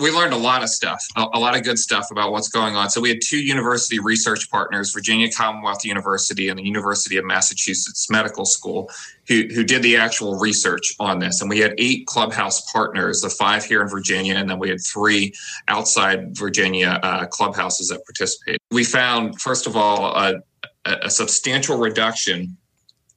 We 0.00 0.10
learned 0.10 0.34
a 0.34 0.38
lot 0.38 0.62
of 0.62 0.68
stuff, 0.68 1.06
a, 1.16 1.24
a 1.34 1.38
lot 1.38 1.56
of 1.56 1.62
good 1.62 1.78
stuff 1.78 2.10
about 2.10 2.32
what's 2.32 2.48
going 2.48 2.74
on. 2.74 2.90
So 2.90 3.00
we 3.00 3.10
had 3.10 3.20
two 3.24 3.38
university 3.38 4.00
research 4.00 4.50
partners, 4.50 4.92
Virginia 4.92 5.30
Commonwealth 5.30 5.84
University 5.84 6.31
University 6.32 6.48
and 6.48 6.58
the 6.58 6.64
University 6.64 7.16
of 7.16 7.24
Massachusetts 7.24 8.10
Medical 8.10 8.44
School 8.44 8.90
who, 9.28 9.44
who 9.54 9.64
did 9.64 9.82
the 9.82 9.96
actual 9.96 10.38
research 10.38 10.94
on 10.98 11.18
this. 11.18 11.40
And 11.40 11.50
we 11.50 11.58
had 11.58 11.74
eight 11.78 12.06
clubhouse 12.06 12.70
partners, 12.72 13.20
the 13.20 13.30
five 13.30 13.64
here 13.64 13.82
in 13.82 13.88
Virginia, 13.88 14.34
and 14.34 14.48
then 14.48 14.58
we 14.58 14.68
had 14.68 14.80
three 14.80 15.32
outside 15.68 16.36
Virginia 16.36 16.98
uh, 17.02 17.26
clubhouses 17.26 17.88
that 17.88 18.04
participated. 18.04 18.58
We 18.70 18.84
found, 18.84 19.40
first 19.40 19.66
of 19.66 19.76
all, 19.76 20.14
a, 20.16 20.42
a 20.84 21.10
substantial 21.10 21.78
reduction 21.78 22.56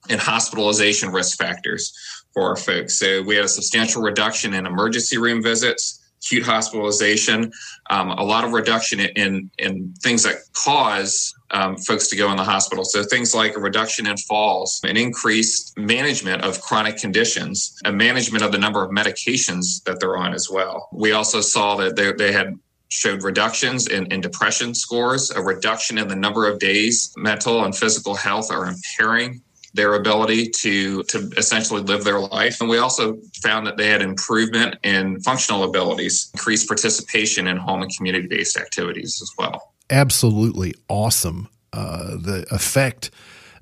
in 0.10 0.20
hospitalization 0.20 1.12
risk 1.12 1.38
factors 1.38 1.94
for 2.34 2.44
our 2.50 2.56
folks. 2.56 3.00
So 3.00 3.24
we 3.24 3.36
had 3.36 3.46
a 3.46 3.50
substantial 3.50 4.04
reduction 4.04 4.54
in 4.54 4.66
emergency 4.66 5.18
room 5.18 5.42
visits 5.42 6.05
acute 6.26 6.44
hospitalization, 6.44 7.52
um, 7.90 8.10
a 8.10 8.24
lot 8.24 8.44
of 8.44 8.52
reduction 8.52 9.00
in, 9.00 9.50
in 9.60 9.94
things 10.02 10.24
that 10.24 10.36
cause 10.54 11.36
um, 11.52 11.78
folks 11.78 12.08
to 12.08 12.16
go 12.16 12.32
in 12.32 12.38
the 12.38 12.44
hospital. 12.44 12.84
So 12.84 13.04
things 13.04 13.36
like 13.36 13.56
a 13.56 13.60
reduction 13.60 14.08
in 14.08 14.18
falls, 14.18 14.82
an 14.84 14.98
increased 14.98 15.78
management 15.78 16.44
of 16.44 16.60
chronic 16.62 16.98
conditions, 16.98 17.78
a 17.86 17.92
management 17.92 18.44
of 18.44 18.52
the 18.52 18.58
number 18.58 18.84
of 18.84 18.90
medications 18.90 19.84
that 19.84 20.00
they're 20.00 20.18
on 20.18 20.34
as 20.34 20.50
well. 20.50 20.90
We 20.92 21.12
also 21.12 21.42
saw 21.42 21.76
that 21.76 21.96
they, 21.96 22.12
they 22.14 22.32
had 22.32 22.58
showed 22.90 23.24
reductions 23.24 23.88
in, 23.88 24.06
in 24.08 24.22
depression 24.22 24.74
scores, 24.74 25.30
a 25.32 25.42
reduction 25.42 25.98
in 25.98 26.08
the 26.08 26.16
number 26.16 26.50
of 26.50 26.60
days 26.60 27.14
mental 27.18 27.66
and 27.66 27.76
physical 27.76 28.16
health 28.16 28.52
are 28.52 28.68
impairing 28.68 29.42
their 29.76 29.96
ability 29.96 30.50
to 30.50 31.04
to 31.04 31.30
essentially 31.38 31.82
live 31.82 32.04
their 32.04 32.20
life. 32.20 32.60
And 32.60 32.70
we 32.70 32.78
also 32.78 33.18
found 33.44 33.68
that 33.68 33.78
they 33.78 33.90
had 33.90 34.02
improvement 34.02 34.78
in 34.84 35.20
functional 35.22 35.64
abilities, 35.64 36.30
increased 36.34 36.68
participation 36.68 37.48
in 37.48 37.58
home 37.58 37.82
and 37.82 37.96
community 37.96 38.28
based 38.28 38.58
activities 38.58 39.20
as 39.22 39.32
well. 39.38 39.74
Absolutely 39.90 40.74
awesome. 40.90 41.48
Uh, 41.74 42.16
the 42.18 42.46
effect 42.52 43.12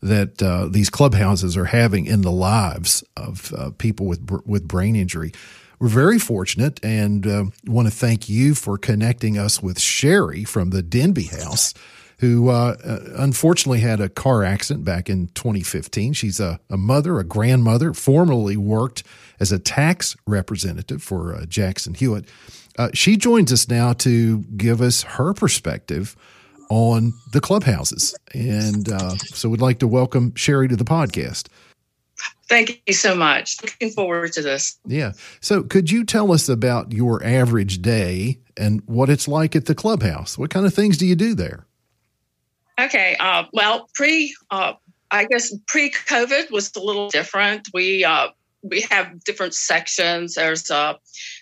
that 0.01 0.41
uh, 0.43 0.67
these 0.69 0.89
clubhouses 0.89 1.57
are 1.57 1.65
having 1.65 2.05
in 2.05 2.21
the 2.21 2.31
lives 2.31 3.03
of 3.17 3.53
uh, 3.53 3.71
people 3.77 4.05
with 4.05 4.41
with 4.45 4.67
brain 4.67 4.95
injury 4.95 5.31
we're 5.83 5.89
very 5.89 6.17
fortunate 6.17 6.79
and 6.81 7.27
uh, 7.27 7.43
want 7.65 7.89
to 7.89 7.93
thank 7.93 8.29
you 8.29 8.55
for 8.55 8.77
connecting 8.77 9.37
us 9.37 9.61
with 9.61 9.81
Sherry 9.81 10.45
from 10.45 10.69
the 10.69 10.81
Denbigh 10.81 11.43
House, 11.43 11.73
who 12.23 12.47
uh, 12.47 12.77
uh, 12.85 12.99
unfortunately 13.17 13.81
had 13.81 13.99
a 13.99 14.07
car 14.07 14.45
accident 14.45 14.85
back 14.85 15.09
in 15.09 15.27
2015. 15.33 16.13
She's 16.13 16.39
a, 16.39 16.57
a 16.69 16.77
mother, 16.77 17.19
a 17.19 17.25
grandmother, 17.25 17.93
formerly 17.93 18.55
worked 18.55 19.03
as 19.41 19.51
a 19.51 19.59
tax 19.59 20.15
representative 20.25 21.03
for 21.03 21.35
uh, 21.35 21.45
Jackson 21.45 21.93
Hewitt. 21.93 22.29
Uh, 22.79 22.89
she 22.93 23.17
joins 23.17 23.51
us 23.51 23.67
now 23.67 23.91
to 23.91 24.39
give 24.55 24.79
us 24.79 25.03
her 25.03 25.33
perspective 25.33 26.15
on 26.69 27.11
the 27.33 27.41
clubhouses. 27.41 28.15
And 28.33 28.89
uh, 28.89 29.17
so 29.17 29.49
we'd 29.49 29.59
like 29.59 29.79
to 29.79 29.87
welcome 29.87 30.33
Sherry 30.33 30.69
to 30.69 30.77
the 30.77 30.85
podcast. 30.85 31.49
Thank 32.47 32.81
you 32.87 32.93
so 32.93 33.15
much. 33.15 33.61
Looking 33.61 33.89
forward 33.89 34.31
to 34.33 34.41
this. 34.41 34.79
Yeah. 34.85 35.11
So, 35.41 35.63
could 35.63 35.91
you 35.91 36.05
tell 36.05 36.31
us 36.31 36.47
about 36.47 36.93
your 36.93 37.21
average 37.21 37.81
day 37.81 38.39
and 38.55 38.81
what 38.85 39.09
it's 39.09 39.27
like 39.27 39.57
at 39.57 39.65
the 39.65 39.75
clubhouse? 39.75 40.37
What 40.37 40.51
kind 40.51 40.65
of 40.65 40.73
things 40.73 40.97
do 40.97 41.05
you 41.05 41.15
do 41.15 41.33
there? 41.35 41.65
Okay. 42.79 43.15
Uh, 43.19 43.43
well, 43.53 43.89
pre, 43.93 44.35
uh, 44.51 44.73
I 45.11 45.25
guess 45.25 45.53
pre 45.67 45.91
COVID 45.91 46.51
was 46.51 46.71
a 46.75 46.81
little 46.81 47.09
different. 47.09 47.69
We 47.73 48.03
uh, 48.03 48.29
we 48.63 48.81
have 48.89 49.23
different 49.23 49.53
sections. 49.53 50.35
There's 50.35 50.71
a 50.71 50.97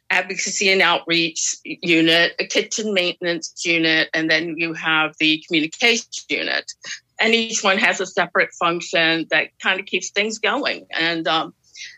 advocacy 0.09 0.69
and 0.71 0.81
outreach 0.81 1.55
unit, 1.63 2.33
a 2.39 2.45
kitchen 2.45 2.93
maintenance 2.93 3.53
unit, 3.63 4.09
and 4.13 4.29
then 4.29 4.55
you 4.57 4.73
have 4.73 5.15
the 5.19 5.43
communication 5.47 6.07
unit 6.29 6.71
and 7.21 7.35
each 7.35 7.63
one 7.63 7.77
has 7.77 8.01
a 8.01 8.05
separate 8.05 8.51
function 8.53 9.27
that 9.29 9.49
kind 9.59 9.79
of 9.79 9.85
keeps 9.85 10.09
things 10.09 10.39
going. 10.39 10.87
And 10.89 11.27
um, 11.27 11.53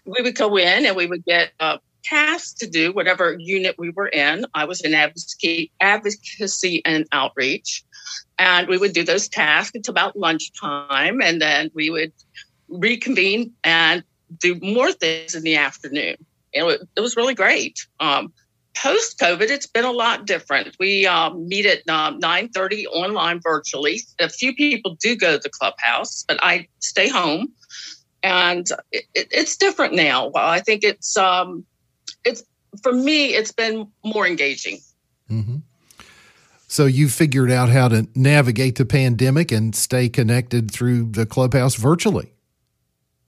we 0.05 0.21
would 0.21 0.35
go 0.35 0.57
in 0.57 0.85
and 0.85 0.95
we 0.95 1.07
would 1.07 1.23
get 1.25 1.51
a 1.59 1.79
task 2.03 2.57
to 2.57 2.69
do 2.69 2.91
whatever 2.91 3.37
unit 3.39 3.75
we 3.77 3.89
were 3.89 4.09
in. 4.09 4.45
I 4.53 4.65
was 4.65 4.81
in 4.81 4.93
advocacy, 4.93 5.71
advocacy 5.79 6.81
and 6.85 7.07
outreach, 7.13 7.83
and 8.37 8.67
we 8.67 8.77
would 8.77 8.93
do 8.93 9.03
those 9.03 9.27
tasks 9.27 9.75
until 9.75 9.91
about 9.91 10.17
lunchtime, 10.17 11.21
and 11.21 11.41
then 11.41 11.71
we 11.73 11.89
would 11.89 12.11
reconvene 12.69 13.53
and 13.63 14.03
do 14.39 14.59
more 14.61 14.91
things 14.91 15.35
in 15.35 15.43
the 15.43 15.55
afternoon. 15.55 16.15
It, 16.51 16.81
it 16.95 17.01
was 17.01 17.15
really 17.15 17.35
great. 17.35 17.85
Um, 17.99 18.33
post 18.75 19.19
COVID, 19.19 19.49
it's 19.49 19.67
been 19.67 19.85
a 19.85 19.91
lot 19.91 20.25
different. 20.25 20.75
We 20.79 21.05
um, 21.05 21.47
meet 21.47 21.65
at 21.65 21.87
um, 21.89 22.19
9.30 22.19 22.85
online 22.91 23.39
virtually. 23.41 24.01
A 24.19 24.29
few 24.29 24.55
people 24.55 24.95
do 24.99 25.15
go 25.15 25.33
to 25.33 25.39
the 25.39 25.49
clubhouse, 25.49 26.23
but 26.27 26.39
I 26.41 26.67
stay 26.79 27.09
home. 27.09 27.53
And 28.23 28.67
it, 28.91 29.05
it, 29.13 29.27
it's 29.31 29.57
different 29.57 29.93
now. 29.93 30.27
Well, 30.27 30.47
I 30.47 30.61
think 30.61 30.83
it's, 30.83 31.17
um, 31.17 31.65
it's 32.23 32.43
for 32.81 32.93
me, 32.93 33.33
it's 33.33 33.51
been 33.51 33.87
more 34.03 34.25
engaging. 34.25 34.79
Mm-hmm. 35.29 35.57
So 36.73 36.87
you 36.87 37.07
figured 37.07 37.51
out 37.51 37.69
how 37.69 37.87
to 37.89 38.07
navigate 38.15 38.77
the 38.77 38.85
pandemic 38.85 39.51
and 39.51 39.75
stay 39.75 40.09
connected 40.09 40.71
through 40.71 41.11
the 41.11 41.27
clubhouse 41.27 41.75
virtually. 41.75 42.33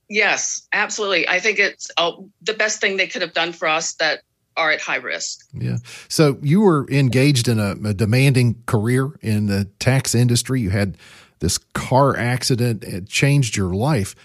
Yes, 0.09 0.67
absolutely. 0.73 1.27
I 1.29 1.37
think 1.37 1.59
it's 1.59 1.91
uh, 1.95 2.13
the 2.41 2.55
best 2.55 2.81
thing 2.81 2.97
they 2.97 3.05
could 3.05 3.21
have 3.21 3.35
done 3.35 3.53
for 3.53 3.67
us 3.67 3.93
that 3.97 4.21
are 4.57 4.71
at 4.71 4.81
high 4.81 4.95
risk. 4.95 5.45
Yeah. 5.53 5.77
So 6.07 6.39
you 6.41 6.61
were 6.61 6.89
engaged 6.89 7.47
in 7.47 7.59
a, 7.59 7.75
a, 7.87 7.93
demanding 7.93 8.63
career 8.65 9.11
in 9.21 9.45
the 9.45 9.65
tax 9.77 10.15
industry. 10.15 10.59
You 10.59 10.71
had 10.71 10.97
this 11.37 11.59
car 11.59 12.17
accident, 12.17 12.83
it 12.83 13.07
changed 13.07 13.55
your 13.55 13.75
life, 13.75 14.15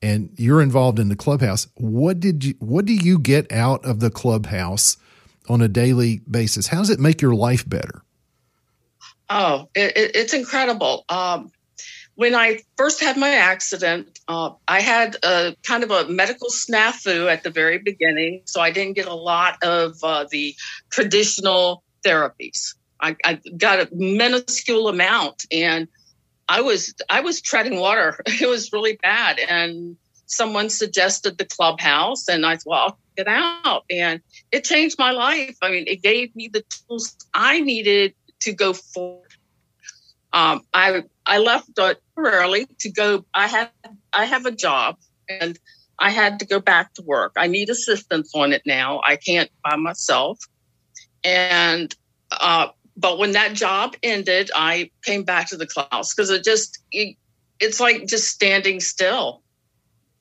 and 0.00 0.30
you're 0.36 0.62
involved 0.62 0.98
in 0.98 1.10
the 1.10 1.16
clubhouse. 1.16 1.66
What 1.74 2.18
did 2.18 2.46
you 2.46 2.54
what 2.60 2.86
do 2.86 2.94
you 2.94 3.18
get 3.18 3.52
out 3.52 3.84
of 3.84 4.00
the 4.00 4.10
clubhouse 4.10 4.96
on 5.50 5.60
a 5.60 5.68
daily 5.68 6.20
basis? 6.20 6.68
How 6.68 6.78
does 6.78 6.88
it 6.88 6.98
make 6.98 7.20
your 7.20 7.34
life 7.34 7.68
better? 7.68 8.04
Oh, 9.30 9.68
it, 9.76 9.96
it, 9.96 10.16
it's 10.16 10.34
incredible. 10.34 11.04
Um, 11.08 11.52
when 12.16 12.34
I 12.34 12.58
first 12.76 13.00
had 13.00 13.16
my 13.16 13.30
accident, 13.30 14.18
uh, 14.28 14.50
I 14.66 14.80
had 14.80 15.16
a 15.22 15.54
kind 15.62 15.84
of 15.84 15.92
a 15.92 16.08
medical 16.08 16.48
snafu 16.50 17.32
at 17.32 17.44
the 17.44 17.50
very 17.50 17.78
beginning, 17.78 18.42
so 18.44 18.60
I 18.60 18.72
didn't 18.72 18.94
get 18.94 19.06
a 19.06 19.14
lot 19.14 19.62
of 19.62 19.94
uh, 20.02 20.26
the 20.30 20.54
traditional 20.90 21.84
therapies. 22.04 22.74
I, 23.00 23.16
I, 23.24 23.40
got 23.56 23.80
a 23.80 23.88
minuscule 23.94 24.88
amount, 24.88 25.46
and 25.50 25.88
I 26.48 26.60
was 26.60 26.92
I 27.08 27.20
was 27.20 27.40
treading 27.40 27.78
water. 27.78 28.20
It 28.26 28.48
was 28.48 28.72
really 28.72 28.98
bad, 29.00 29.38
and 29.38 29.96
someone 30.26 30.68
suggested 30.68 31.38
the 31.38 31.46
clubhouse, 31.46 32.28
and 32.28 32.44
I 32.44 32.56
thought, 32.56 32.66
well, 32.66 32.80
I'll 32.80 32.98
get 33.16 33.28
out, 33.28 33.84
and 33.88 34.20
it 34.52 34.64
changed 34.64 34.96
my 34.98 35.12
life. 35.12 35.56
I 35.62 35.70
mean, 35.70 35.84
it 35.86 36.02
gave 36.02 36.34
me 36.36 36.48
the 36.48 36.64
tools 36.68 37.16
I 37.32 37.60
needed 37.60 38.14
to 38.40 38.52
go 38.52 38.72
forward. 38.72 39.28
Um, 40.32 40.62
I 40.72 41.02
I 41.26 41.38
left 41.38 41.70
temporarily 41.76 42.66
to 42.80 42.90
go. 42.90 43.24
I 43.34 43.48
had 43.48 43.70
I 44.12 44.24
have 44.24 44.46
a 44.46 44.52
job 44.52 44.96
and 45.28 45.58
I 45.98 46.10
had 46.10 46.38
to 46.40 46.46
go 46.46 46.60
back 46.60 46.94
to 46.94 47.02
work. 47.02 47.32
I 47.36 47.46
need 47.46 47.68
assistance 47.68 48.32
on 48.34 48.52
it 48.52 48.62
now. 48.64 49.00
I 49.06 49.16
can't 49.16 49.50
by 49.62 49.76
myself. 49.76 50.38
And 51.24 51.94
uh, 52.30 52.68
but 52.96 53.18
when 53.18 53.32
that 53.32 53.54
job 53.54 53.96
ended, 54.02 54.50
I 54.54 54.90
came 55.04 55.24
back 55.24 55.48
to 55.48 55.56
the 55.56 55.66
class 55.66 56.14
because 56.14 56.30
it 56.30 56.44
just 56.44 56.78
it, 56.90 57.16
it's 57.58 57.80
like 57.80 58.06
just 58.06 58.28
standing 58.28 58.80
still. 58.80 59.42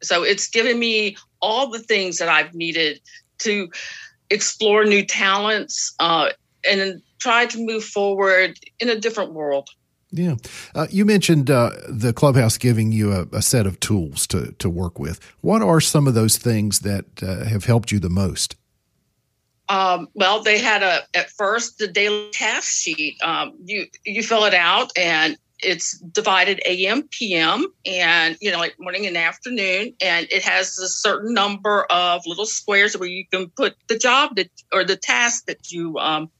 So 0.02 0.24
it's 0.24 0.50
given 0.50 0.80
me 0.80 1.18
all 1.42 1.70
the 1.70 1.80
things 1.80 2.18
that 2.18 2.30
I've 2.30 2.54
needed 2.54 3.02
to 3.40 3.70
explore 4.30 4.86
new 4.86 5.06
talents 5.06 5.94
uh, 6.00 6.30
and 6.68 7.02
try 7.20 7.46
to 7.46 7.66
move 7.66 7.84
forward 7.84 8.60
in 8.80 8.90
a 8.90 9.00
different 9.00 9.34
world. 9.34 9.70
Yeah. 10.12 10.36
Uh, 10.74 10.88
you 10.90 11.06
mentioned 11.06 11.52
uh, 11.52 11.72
the 11.88 12.14
clubhouse 12.14 12.58
giving 12.58 12.92
you 12.92 13.14
a, 13.14 13.28
a, 13.32 13.42
set 13.44 13.68
of 13.68 13.80
tools 13.80 14.26
to, 14.28 14.54
to 14.54 14.70
work 14.70 14.98
with. 14.98 15.20
What 15.42 15.62
are 15.62 15.80
some 15.80 16.08
of 16.08 16.16
those 16.16 16.38
things 16.38 16.80
that 16.80 17.06
uh, 17.22 17.46
have 17.46 17.66
helped 17.66 17.92
you 17.92 18.00
the 18.00 18.10
most? 18.10 18.56
Um, 19.68 20.08
well, 20.16 20.42
they 20.42 20.58
had 20.58 20.82
a 20.82 21.04
at 21.14 21.30
first 21.30 21.78
the 21.78 21.88
daily 21.88 22.32
task 22.32 22.72
sheet. 22.72 23.22
Um, 23.22 23.54
you 23.64 23.86
you 24.04 24.24
fill 24.24 24.46
it 24.46 24.56
out 24.56 24.92
and 24.98 25.38
it's 25.60 26.00
divided 26.00 26.62
AM 26.66 27.08
PM 27.10 27.68
and 27.86 28.38
you 28.42 28.52
know 28.52 28.58
like 28.58 28.76
morning 28.80 29.06
and 29.06 29.18
afternoon 29.18 29.94
and 30.02 30.26
it 30.32 30.42
has 30.42 30.80
a 30.80 30.88
certain 30.88 31.34
number 31.34 31.84
of 31.92 32.26
little 32.26 32.46
squares 32.46 32.98
where 32.98 33.10
you 33.10 33.26
can 33.28 33.50
put 33.50 33.76
the 33.88 33.98
job 33.98 34.36
that 34.38 34.50
or 34.72 34.84
the 34.84 34.96
task 34.96 35.46
that 35.46 35.72
you 35.72 35.98
um, 36.00 36.32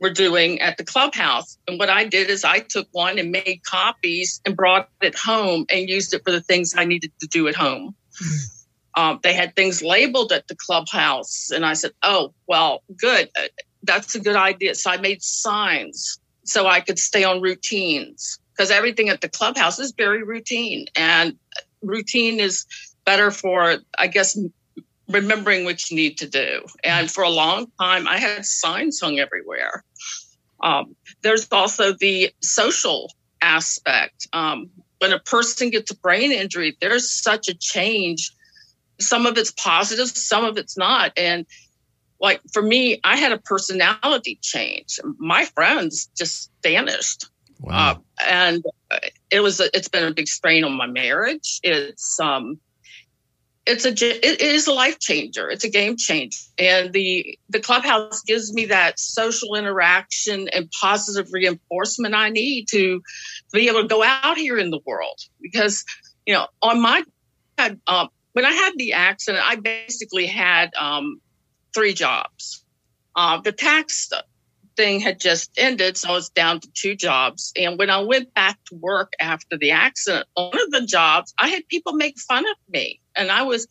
were 0.00 0.10
doing 0.10 0.60
at 0.60 0.76
the 0.76 0.84
clubhouse. 0.84 1.58
And 1.66 1.78
what 1.78 1.88
I 1.88 2.04
did 2.04 2.28
is 2.28 2.44
I 2.44 2.60
took 2.60 2.86
one 2.92 3.18
and 3.18 3.30
made 3.30 3.62
copies 3.64 4.40
and 4.44 4.56
brought 4.56 4.88
it 5.00 5.14
home 5.14 5.66
and 5.70 5.88
used 5.88 6.12
it 6.12 6.22
for 6.24 6.32
the 6.32 6.40
things 6.40 6.74
I 6.76 6.84
needed 6.84 7.12
to 7.20 7.26
do 7.26 7.48
at 7.48 7.54
home. 7.54 7.94
Mm. 8.22 8.52
Um, 8.98 9.20
they 9.22 9.34
had 9.34 9.54
things 9.54 9.82
labeled 9.82 10.32
at 10.32 10.48
the 10.48 10.56
clubhouse. 10.56 11.50
And 11.50 11.64
I 11.66 11.74
said, 11.74 11.92
oh, 12.02 12.32
well, 12.46 12.82
good. 12.96 13.28
Uh, 13.38 13.48
that's 13.82 14.14
a 14.14 14.20
good 14.20 14.36
idea. 14.36 14.74
So 14.74 14.90
I 14.90 14.96
made 14.96 15.22
signs 15.22 16.18
so 16.44 16.66
I 16.66 16.80
could 16.80 16.98
stay 16.98 17.24
on 17.24 17.40
routines 17.40 18.38
because 18.52 18.70
everything 18.70 19.08
at 19.08 19.20
the 19.20 19.28
clubhouse 19.28 19.78
is 19.78 19.92
very 19.96 20.22
routine. 20.22 20.86
And 20.96 21.36
routine 21.82 22.40
is 22.40 22.64
better 23.04 23.30
for, 23.30 23.76
I 23.98 24.06
guess, 24.06 24.38
remembering 25.08 25.64
what 25.64 25.90
you 25.90 25.96
need 25.96 26.18
to 26.18 26.28
do. 26.28 26.66
And 26.82 27.10
for 27.10 27.22
a 27.22 27.30
long 27.30 27.70
time, 27.80 28.08
I 28.08 28.18
had 28.18 28.44
signs 28.44 29.00
hung 29.00 29.18
everywhere. 29.18 29.84
Um, 30.60 30.96
there's 31.22 31.50
also 31.52 31.92
the 31.92 32.30
social 32.42 33.12
aspect. 33.40 34.26
Um, 34.32 34.70
when 34.98 35.12
a 35.12 35.18
person 35.18 35.70
gets 35.70 35.90
a 35.90 35.96
brain 35.96 36.32
injury, 36.32 36.76
there's 36.80 37.10
such 37.10 37.48
a 37.48 37.54
change. 37.54 38.32
Some 39.00 39.26
of 39.26 39.36
it's 39.36 39.52
positive, 39.52 40.08
some 40.08 40.44
of 40.44 40.56
it's 40.56 40.76
not. 40.76 41.12
And 41.16 41.46
like 42.20 42.40
for 42.52 42.62
me, 42.62 43.00
I 43.04 43.16
had 43.16 43.32
a 43.32 43.38
personality 43.38 44.38
change. 44.40 44.98
My 45.18 45.44
friends 45.44 46.08
just 46.16 46.50
vanished. 46.62 47.26
Wow. 47.60 47.90
Uh, 47.90 47.94
and 48.26 48.64
it 49.30 49.40
was 49.40 49.60
a, 49.60 49.74
it's 49.76 49.88
been 49.88 50.04
a 50.04 50.14
big 50.14 50.28
strain 50.28 50.64
on 50.64 50.72
my 50.72 50.86
marriage. 50.86 51.60
It's 51.62 52.18
um 52.20 52.58
it's 53.66 53.84
a 53.84 53.90
it 53.90 54.40
is 54.40 54.66
a 54.66 54.72
life 54.72 54.98
changer 54.98 55.50
it's 55.50 55.64
a 55.64 55.70
game 55.70 55.96
changer 55.96 56.38
and 56.58 56.92
the 56.92 57.38
the 57.48 57.60
clubhouse 57.60 58.22
gives 58.22 58.52
me 58.52 58.66
that 58.66 58.98
social 58.98 59.54
interaction 59.54 60.48
and 60.48 60.70
positive 60.80 61.32
reinforcement 61.32 62.14
i 62.14 62.28
need 62.28 62.66
to 62.68 63.02
be 63.52 63.68
able 63.68 63.82
to 63.82 63.88
go 63.88 64.02
out 64.02 64.36
here 64.36 64.58
in 64.58 64.70
the 64.70 64.80
world 64.86 65.20
because 65.40 65.84
you 66.26 66.34
know 66.34 66.46
on 66.62 66.80
my 66.80 67.02
um, 67.86 68.08
when 68.32 68.44
i 68.44 68.52
had 68.52 68.72
the 68.76 68.92
accident 68.92 69.44
i 69.44 69.56
basically 69.56 70.26
had 70.26 70.72
um, 70.74 71.20
three 71.74 71.92
jobs 71.92 72.64
uh, 73.16 73.40
the 73.40 73.52
tax 73.52 74.10
thing 74.76 75.00
had 75.00 75.18
just 75.18 75.50
ended, 75.56 75.96
so 75.96 76.10
I 76.10 76.12
was 76.12 76.28
down 76.28 76.60
to 76.60 76.68
two 76.72 76.94
jobs. 76.94 77.52
And 77.56 77.78
when 77.78 77.90
I 77.90 78.00
went 78.00 78.32
back 78.34 78.58
to 78.66 78.76
work 78.76 79.14
after 79.18 79.56
the 79.56 79.72
accident, 79.72 80.26
one 80.34 80.60
of 80.60 80.70
the 80.70 80.86
jobs, 80.86 81.34
I 81.38 81.48
had 81.48 81.66
people 81.68 81.94
make 81.94 82.18
fun 82.18 82.44
of 82.46 82.56
me. 82.68 83.00
And 83.16 83.30
I 83.30 83.42
was 83.42 83.66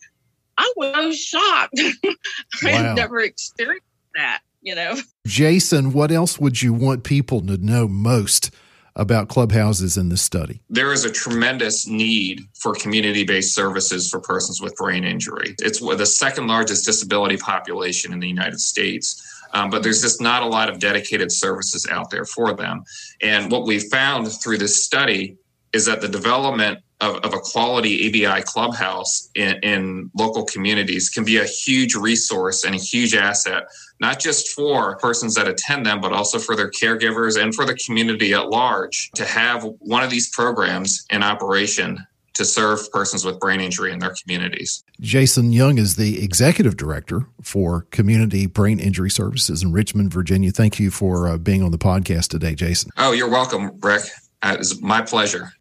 I 0.57 0.71
was 0.75 1.19
shocked. 1.19 1.79
I 2.63 2.69
had 2.69 2.95
never 2.95 3.19
experienced 3.19 3.85
that, 4.15 4.41
you 4.61 4.75
know. 4.75 4.95
Jason, 5.27 5.91
what 5.93 6.11
else 6.11 6.39
would 6.39 6.61
you 6.61 6.73
want 6.73 7.03
people 7.03 7.41
to 7.41 7.57
know 7.57 7.87
most 7.87 8.51
about 8.95 9.27
clubhouses 9.27 9.97
in 9.97 10.09
this 10.09 10.21
study? 10.21 10.61
There 10.69 10.93
is 10.93 11.03
a 11.03 11.11
tremendous 11.11 11.87
need 11.87 12.41
for 12.53 12.73
community 12.73 13.25
based 13.25 13.53
services 13.53 14.09
for 14.09 14.21
persons 14.21 14.61
with 14.61 14.75
brain 14.77 15.03
injury. 15.03 15.55
It's 15.59 15.79
the 15.79 16.05
second 16.05 16.47
largest 16.47 16.85
disability 16.85 17.37
population 17.37 18.13
in 18.13 18.19
the 18.19 18.27
United 18.27 18.59
States. 18.59 19.21
Um, 19.53 19.69
but 19.69 19.83
there's 19.83 20.01
just 20.01 20.21
not 20.21 20.43
a 20.43 20.47
lot 20.47 20.69
of 20.69 20.79
dedicated 20.79 21.31
services 21.31 21.87
out 21.89 22.09
there 22.09 22.25
for 22.25 22.53
them. 22.53 22.83
And 23.21 23.51
what 23.51 23.65
we 23.65 23.79
found 23.79 24.31
through 24.31 24.57
this 24.57 24.83
study 24.83 25.37
is 25.71 25.85
that 25.85 26.01
the 26.01 26.07
development 26.07 26.79
of, 27.01 27.17
of 27.17 27.33
a 27.33 27.39
quality 27.39 28.07
ABI 28.07 28.43
clubhouse 28.43 29.29
in, 29.35 29.57
in 29.63 30.11
local 30.17 30.45
communities 30.45 31.09
can 31.09 31.25
be 31.25 31.37
a 31.37 31.45
huge 31.45 31.95
resource 31.95 32.63
and 32.63 32.73
a 32.75 32.77
huge 32.77 33.13
asset, 33.13 33.63
not 33.99 34.19
just 34.19 34.49
for 34.49 34.97
persons 34.97 35.35
that 35.35 35.47
attend 35.47 35.85
them, 35.85 35.99
but 36.01 36.13
also 36.13 36.39
for 36.39 36.55
their 36.55 36.71
caregivers 36.71 37.41
and 37.41 37.53
for 37.53 37.65
the 37.65 37.75
community 37.75 38.33
at 38.33 38.49
large 38.49 39.11
to 39.15 39.25
have 39.25 39.65
one 39.79 40.03
of 40.03 40.09
these 40.09 40.29
programs 40.29 41.05
in 41.09 41.23
operation 41.23 42.05
to 42.35 42.43
serve 42.43 42.91
persons 42.91 43.23
with 43.23 43.39
brain 43.39 43.61
injury 43.61 43.91
in 43.91 43.99
their 43.99 44.13
communities. 44.21 44.83
Jason 44.99 45.53
Young 45.53 45.77
is 45.77 45.95
the 45.95 46.21
executive 46.21 46.75
director 46.75 47.27
for 47.41 47.87
Community 47.91 48.45
Brain 48.45 48.79
Injury 48.79 49.09
Services 49.09 49.63
in 49.63 49.71
Richmond, 49.71 50.11
Virginia. 50.11 50.51
Thank 50.51 50.77
you 50.79 50.91
for 50.91 51.29
uh, 51.29 51.37
being 51.37 51.63
on 51.63 51.71
the 51.71 51.77
podcast 51.77 52.27
today, 52.27 52.53
Jason. 52.53 52.91
Oh, 52.97 53.13
you're 53.13 53.29
welcome, 53.29 53.79
Rick. 53.81 54.03
Uh, 54.41 54.57
it's 54.59 54.81
my 54.81 55.01
pleasure. 55.01 55.53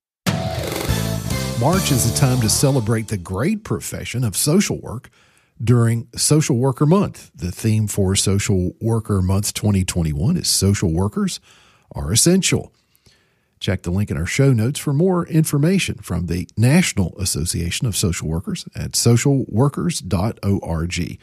March 1.61 1.93
is 1.93 2.11
a 2.11 2.17
time 2.17 2.40
to 2.40 2.49
celebrate 2.49 3.07
the 3.07 3.17
great 3.17 3.62
profession 3.62 4.25
of 4.25 4.37
social 4.37 4.81
work 4.81 5.09
during 5.62 6.09
Social 6.17 6.57
Worker 6.57 6.85
Month. 6.85 7.31
The 7.33 7.53
theme 7.53 7.87
for 7.87 8.17
Social 8.17 8.73
Worker 8.81 9.23
Month 9.23 9.55
2021 9.55 10.37
is 10.37 10.49
Social 10.49 10.93
Workers 10.93 11.38
Are 11.95 12.12
Essential. 12.12 12.73
Check 13.61 13.83
the 13.83 13.93
link 13.93 14.11
in 14.11 14.17
our 14.17 14.27
show 14.27 14.53
notes 14.53 14.81
for 14.81 14.93
more 14.93 15.29
information 15.29 15.99
from 15.99 16.27
the 16.27 16.49
National 16.57 17.17
Association 17.19 17.87
of 17.87 17.97
Social 17.97 18.27
Workers 18.29 18.67
at 18.75 18.90
socialworkers.org. 18.93 21.19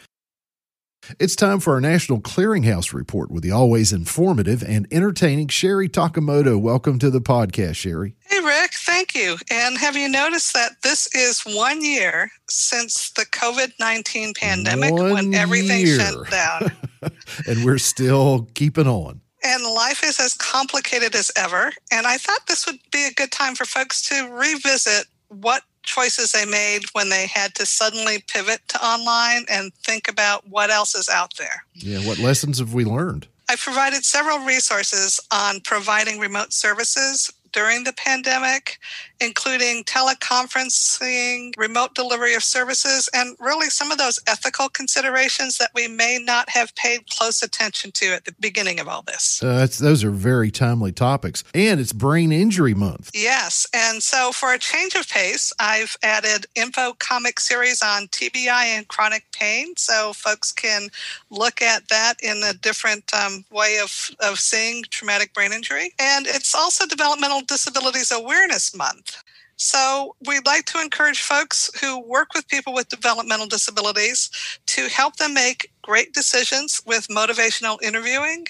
It's 1.19 1.35
time 1.35 1.59
for 1.59 1.73
our 1.73 1.81
National 1.81 2.21
Clearinghouse 2.21 2.93
report 2.93 3.31
with 3.31 3.41
the 3.41 3.49
always 3.51 3.91
informative 3.91 4.61
and 4.63 4.87
entertaining 4.91 5.47
Sherry 5.47 5.89
Takamoto. 5.89 6.61
Welcome 6.61 6.99
to 6.99 7.09
the 7.09 7.19
podcast, 7.19 7.75
Sherry. 7.77 8.15
Hey, 8.29 8.39
Rick, 8.39 8.71
thank 8.75 9.15
you. 9.15 9.35
And 9.49 9.79
have 9.79 9.97
you 9.97 10.07
noticed 10.07 10.53
that 10.53 10.73
this 10.83 11.07
is 11.15 11.41
one 11.41 11.83
year 11.83 12.29
since 12.49 13.09
the 13.11 13.25
COVID 13.25 13.71
19 13.79 14.33
pandemic 14.35 14.91
One 14.93 15.13
when 15.13 15.33
everything 15.33 15.87
year. 15.87 15.99
shut 15.99 16.29
down? 16.29 16.71
and 17.47 17.65
we're 17.65 17.79
still 17.79 18.47
keeping 18.53 18.87
on. 18.87 19.21
and 19.43 19.63
life 19.63 20.03
is 20.03 20.19
as 20.19 20.35
complicated 20.35 21.15
as 21.15 21.31
ever. 21.35 21.71
And 21.91 22.05
I 22.05 22.17
thought 22.17 22.45
this 22.47 22.67
would 22.67 22.77
be 22.91 23.07
a 23.07 23.13
good 23.13 23.31
time 23.31 23.55
for 23.55 23.65
folks 23.65 24.07
to 24.09 24.29
revisit 24.31 25.07
what 25.29 25.63
choices 25.83 26.31
they 26.31 26.45
made 26.45 26.83
when 26.93 27.09
they 27.09 27.27
had 27.27 27.55
to 27.55 27.65
suddenly 27.65 28.23
pivot 28.27 28.61
to 28.69 28.85
online 28.85 29.45
and 29.49 29.73
think 29.75 30.07
about 30.07 30.47
what 30.47 30.69
else 30.69 30.95
is 30.95 31.09
out 31.09 31.35
there. 31.37 31.65
Yeah, 31.73 31.99
what 31.99 32.19
lessons 32.19 32.59
have 32.59 32.73
we 32.73 32.85
learned? 32.85 33.27
I 33.49 33.55
provided 33.57 34.05
several 34.05 34.39
resources 34.39 35.19
on 35.31 35.59
providing 35.61 36.19
remote 36.19 36.53
services 36.53 37.31
during 37.51 37.83
the 37.83 37.93
pandemic, 37.93 38.79
including 39.19 39.83
teleconferencing, 39.83 41.53
remote 41.57 41.93
delivery 41.95 42.33
of 42.33 42.43
services, 42.43 43.09
and 43.13 43.35
really 43.39 43.69
some 43.69 43.91
of 43.91 43.97
those 43.97 44.19
ethical 44.27 44.69
considerations 44.69 45.57
that 45.57 45.71
we 45.75 45.87
may 45.87 46.17
not 46.21 46.49
have 46.49 46.73
paid 46.75 47.09
close 47.09 47.43
attention 47.43 47.91
to 47.91 48.07
at 48.07 48.25
the 48.25 48.33
beginning 48.39 48.79
of 48.79 48.87
all 48.87 49.01
this. 49.03 49.41
Uh, 49.43 49.67
those 49.79 50.03
are 50.03 50.11
very 50.11 50.51
timely 50.51 50.91
topics. 50.91 51.43
And 51.53 51.79
it's 51.79 51.93
Brain 51.93 52.31
Injury 52.31 52.73
Month. 52.73 53.11
Yes. 53.13 53.67
And 53.73 54.01
so 54.01 54.31
for 54.31 54.53
a 54.53 54.59
change 54.59 54.95
of 54.95 55.07
pace, 55.07 55.53
I've 55.59 55.97
added 56.03 56.47
info 56.55 56.93
comic 56.99 57.39
series 57.39 57.81
on 57.81 58.07
TBI 58.07 58.47
and 58.47 58.87
chronic 58.87 59.25
pain. 59.31 59.73
So 59.77 60.13
folks 60.13 60.51
can 60.51 60.89
look 61.29 61.61
at 61.61 61.87
that 61.89 62.15
in 62.21 62.41
a 62.43 62.53
different 62.53 63.11
um, 63.13 63.45
way 63.51 63.79
of, 63.81 64.09
of 64.19 64.39
seeing 64.39 64.83
traumatic 64.89 65.33
brain 65.33 65.53
injury. 65.53 65.93
And 65.99 66.27
it's 66.27 66.55
also 66.55 66.85
Developmental 66.85 67.40
Disabilities 67.47 68.11
Awareness 68.11 68.75
Month. 68.75 69.23
So, 69.57 70.15
we'd 70.25 70.47
like 70.47 70.65
to 70.65 70.81
encourage 70.81 71.21
folks 71.21 71.69
who 71.79 71.99
work 71.99 72.33
with 72.33 72.47
people 72.47 72.73
with 72.73 72.89
developmental 72.89 73.45
disabilities 73.45 74.31
to 74.65 74.87
help 74.89 75.17
them 75.17 75.35
make 75.35 75.71
great 75.83 76.13
decisions 76.13 76.81
with 76.85 77.07
motivational 77.09 77.81
interviewing, 77.83 78.47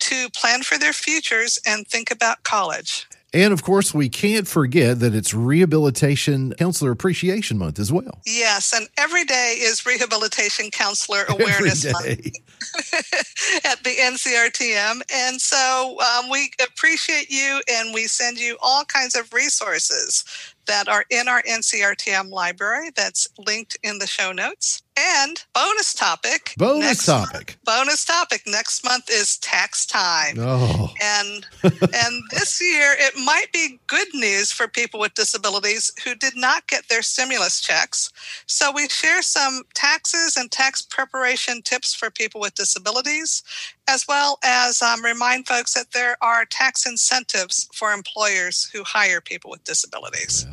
to 0.00 0.28
plan 0.30 0.62
for 0.62 0.76
their 0.76 0.92
futures, 0.92 1.60
and 1.64 1.86
think 1.86 2.10
about 2.10 2.42
college. 2.42 3.06
And 3.32 3.52
of 3.52 3.62
course, 3.62 3.94
we 3.94 4.08
can't 4.08 4.48
forget 4.48 4.98
that 5.00 5.14
it's 5.14 5.32
Rehabilitation 5.32 6.52
Counselor 6.54 6.90
Appreciation 6.90 7.58
Month 7.58 7.78
as 7.78 7.92
well. 7.92 8.20
Yes, 8.26 8.72
and 8.74 8.88
every 8.98 9.24
day 9.24 9.56
is 9.60 9.86
Rehabilitation 9.86 10.70
Counselor 10.70 11.24
Awareness 11.28 11.84
Month 11.84 12.06
at 13.64 13.84
the 13.84 13.94
NCRTM. 14.00 15.00
And 15.12 15.40
so 15.40 15.98
um, 16.00 16.28
we 16.28 16.50
appreciate 16.64 17.30
you 17.30 17.60
and 17.70 17.94
we 17.94 18.06
send 18.06 18.38
you 18.38 18.56
all 18.60 18.84
kinds 18.84 19.14
of 19.14 19.32
resources 19.32 20.24
that 20.66 20.88
are 20.88 21.04
in 21.10 21.28
our 21.28 21.42
NCRTM 21.42 22.30
library 22.30 22.90
that's 22.94 23.28
linked 23.38 23.78
in 23.82 23.98
the 23.98 24.06
show 24.06 24.32
notes. 24.32 24.82
And 25.00 25.42
bonus 25.54 25.94
topic. 25.94 26.52
Bonus 26.58 26.84
next 26.84 27.06
topic. 27.06 27.56
bonus 27.64 28.04
topic 28.04 28.42
next 28.46 28.84
month 28.84 29.08
is 29.10 29.38
tax 29.38 29.86
time. 29.86 30.36
Oh. 30.38 30.92
And 31.02 31.46
and 31.62 32.22
this 32.30 32.60
year 32.60 32.94
it 32.98 33.14
might 33.24 33.46
be 33.52 33.80
good 33.86 34.08
news 34.12 34.52
for 34.52 34.68
people 34.68 35.00
with 35.00 35.14
disabilities 35.14 35.90
who 36.04 36.14
did 36.14 36.36
not 36.36 36.66
get 36.66 36.88
their 36.88 37.02
stimulus 37.02 37.60
checks. 37.60 38.10
So 38.46 38.70
we 38.72 38.88
share 38.88 39.22
some 39.22 39.62
taxes 39.74 40.36
and 40.36 40.50
tax 40.50 40.82
preparation 40.82 41.62
tips 41.62 41.94
for 41.94 42.10
people 42.10 42.40
with 42.40 42.54
disabilities, 42.54 43.42
as 43.88 44.06
well 44.06 44.38
as 44.44 44.82
um, 44.82 45.02
remind 45.02 45.46
folks 45.46 45.74
that 45.74 45.92
there 45.92 46.16
are 46.20 46.44
tax 46.44 46.86
incentives 46.86 47.68
for 47.72 47.92
employers 47.92 48.68
who 48.72 48.84
hire 48.84 49.20
people 49.20 49.50
with 49.50 49.64
disabilities. 49.64 50.46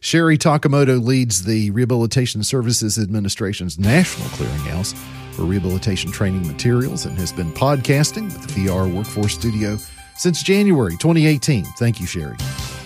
Sherry 0.00 0.38
Takamoto 0.38 1.02
leads 1.02 1.44
the 1.44 1.70
Rehabilitation 1.70 2.42
Services 2.42 2.98
Administration's 2.98 3.78
National 3.78 4.28
Clearinghouse 4.28 4.94
for 5.32 5.42
rehabilitation 5.42 6.10
training 6.10 6.46
materials 6.46 7.06
and 7.06 7.18
has 7.18 7.32
been 7.32 7.52
podcasting 7.52 8.24
with 8.24 8.46
the 8.46 8.66
VR 8.66 8.92
Workforce 8.92 9.34
Studio 9.34 9.78
since 10.16 10.42
January 10.42 10.92
2018. 10.92 11.64
Thank 11.78 12.00
you, 12.00 12.06
Sherry. 12.06 12.36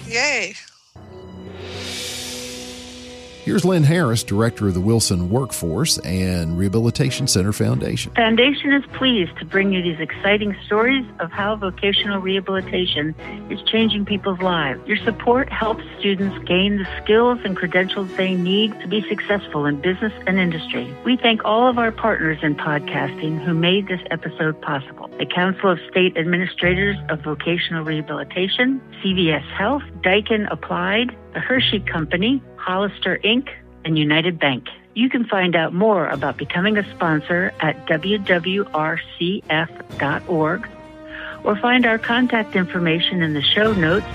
Yay! 0.06 0.54
Here's 3.46 3.64
Lynn 3.64 3.84
Harris, 3.84 4.24
Director 4.24 4.66
of 4.66 4.74
the 4.74 4.80
Wilson 4.80 5.30
Workforce 5.30 5.98
and 5.98 6.58
Rehabilitation 6.58 7.28
Center 7.28 7.52
Foundation. 7.52 8.10
Foundation 8.16 8.72
is 8.72 8.82
pleased 8.94 9.38
to 9.38 9.44
bring 9.44 9.72
you 9.72 9.80
these 9.80 10.00
exciting 10.00 10.56
stories 10.66 11.06
of 11.20 11.30
how 11.30 11.54
vocational 11.54 12.18
rehabilitation 12.18 13.14
is 13.48 13.62
changing 13.70 14.04
people's 14.04 14.40
lives. 14.40 14.80
Your 14.88 14.96
support 14.96 15.48
helps 15.48 15.84
students 16.00 16.36
gain 16.44 16.78
the 16.78 17.02
skills 17.04 17.38
and 17.44 17.56
credentials 17.56 18.10
they 18.16 18.34
need 18.34 18.72
to 18.80 18.88
be 18.88 19.08
successful 19.08 19.64
in 19.64 19.80
business 19.80 20.12
and 20.26 20.40
industry. 20.40 20.92
We 21.04 21.16
thank 21.16 21.44
all 21.44 21.70
of 21.70 21.78
our 21.78 21.92
partners 21.92 22.38
in 22.42 22.56
podcasting 22.56 23.44
who 23.44 23.54
made 23.54 23.86
this 23.86 24.00
episode 24.10 24.60
possible. 24.60 25.08
The 25.20 25.26
Council 25.26 25.70
of 25.70 25.78
State 25.88 26.16
Administrators 26.16 26.96
of 27.08 27.20
Vocational 27.20 27.84
Rehabilitation, 27.84 28.82
CVS 29.04 29.48
Health, 29.52 29.84
Daikin 30.00 30.50
Applied, 30.50 31.16
the 31.32 31.38
Hershey 31.38 31.78
Company, 31.78 32.42
Hollister 32.66 33.18
Inc., 33.24 33.48
and 33.84 33.96
United 33.96 34.40
Bank. 34.40 34.66
You 34.94 35.08
can 35.08 35.24
find 35.26 35.54
out 35.54 35.72
more 35.72 36.08
about 36.08 36.36
becoming 36.36 36.76
a 36.76 36.90
sponsor 36.94 37.54
at 37.60 37.86
wwrcf.org 37.86 38.58
or 41.44 41.56
find 41.56 41.86
our 41.86 41.98
contact 41.98 42.56
information 42.56 43.22
in 43.22 43.34
the 43.34 43.42
show 43.42 43.72
notes 43.72 44.06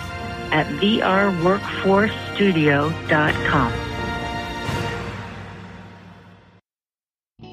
at 0.51 0.65
vrworkforcestudio.com. 0.81 3.73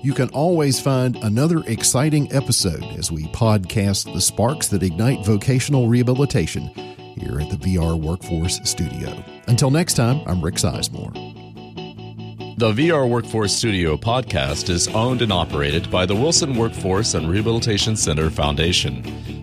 You 0.03 0.15
can 0.15 0.31
always 0.31 0.81
find 0.81 1.15
another 1.17 1.63
exciting 1.67 2.33
episode 2.33 2.83
as 2.99 3.13
we 3.13 3.27
podcast 3.27 4.13
the 4.13 4.21
sparks 4.21 4.67
that 4.69 4.83
ignite 4.83 5.25
vocational 5.25 5.87
rehabilitation 5.87 6.73
here 7.21 7.41
at 7.41 7.51
the 7.51 7.57
VR 7.57 8.01
Workforce 8.01 8.61
Studio. 8.65 9.23
Until 9.47 9.71
next 9.71 9.95
time, 9.95 10.21
I'm 10.27 10.43
Rick 10.43 10.55
Sizemore. 10.57 11.28
The 12.59 12.73
VR 12.73 13.09
Workforce 13.09 13.55
Studio 13.55 13.97
podcast 13.97 14.69
is 14.69 14.89
owned 14.89 15.23
and 15.23 15.33
operated 15.33 15.89
by 15.93 16.05
the 16.07 16.17
Wilson 16.17 16.57
Workforce 16.57 17.15
and 17.15 17.31
Rehabilitation 17.31 17.95
Center 17.95 18.31
Foundation. 18.31 19.01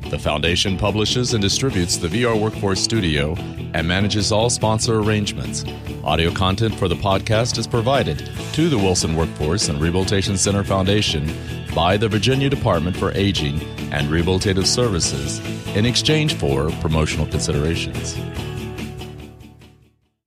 The 0.09 0.19
Foundation 0.19 0.77
publishes 0.77 1.33
and 1.33 1.41
distributes 1.41 1.95
the 1.95 2.09
VR 2.09 2.37
Workforce 2.37 2.81
Studio 2.81 3.35
and 3.73 3.87
manages 3.87 4.33
all 4.33 4.49
sponsor 4.49 4.99
arrangements. 4.99 5.63
Audio 6.03 6.29
content 6.29 6.75
for 6.75 6.89
the 6.89 6.95
podcast 6.95 7.57
is 7.57 7.67
provided 7.67 8.29
to 8.51 8.67
the 8.67 8.77
Wilson 8.77 9.15
Workforce 9.15 9.69
and 9.69 9.79
Rehabilitation 9.79 10.35
Center 10.35 10.65
Foundation 10.65 11.33
by 11.73 11.95
the 11.95 12.09
Virginia 12.09 12.49
Department 12.49 12.97
for 12.97 13.13
Aging 13.13 13.61
and 13.93 14.09
Rehabilitative 14.09 14.65
Services 14.65 15.39
in 15.73 15.85
exchange 15.85 16.33
for 16.33 16.69
promotional 16.81 17.27
considerations. 17.27 18.17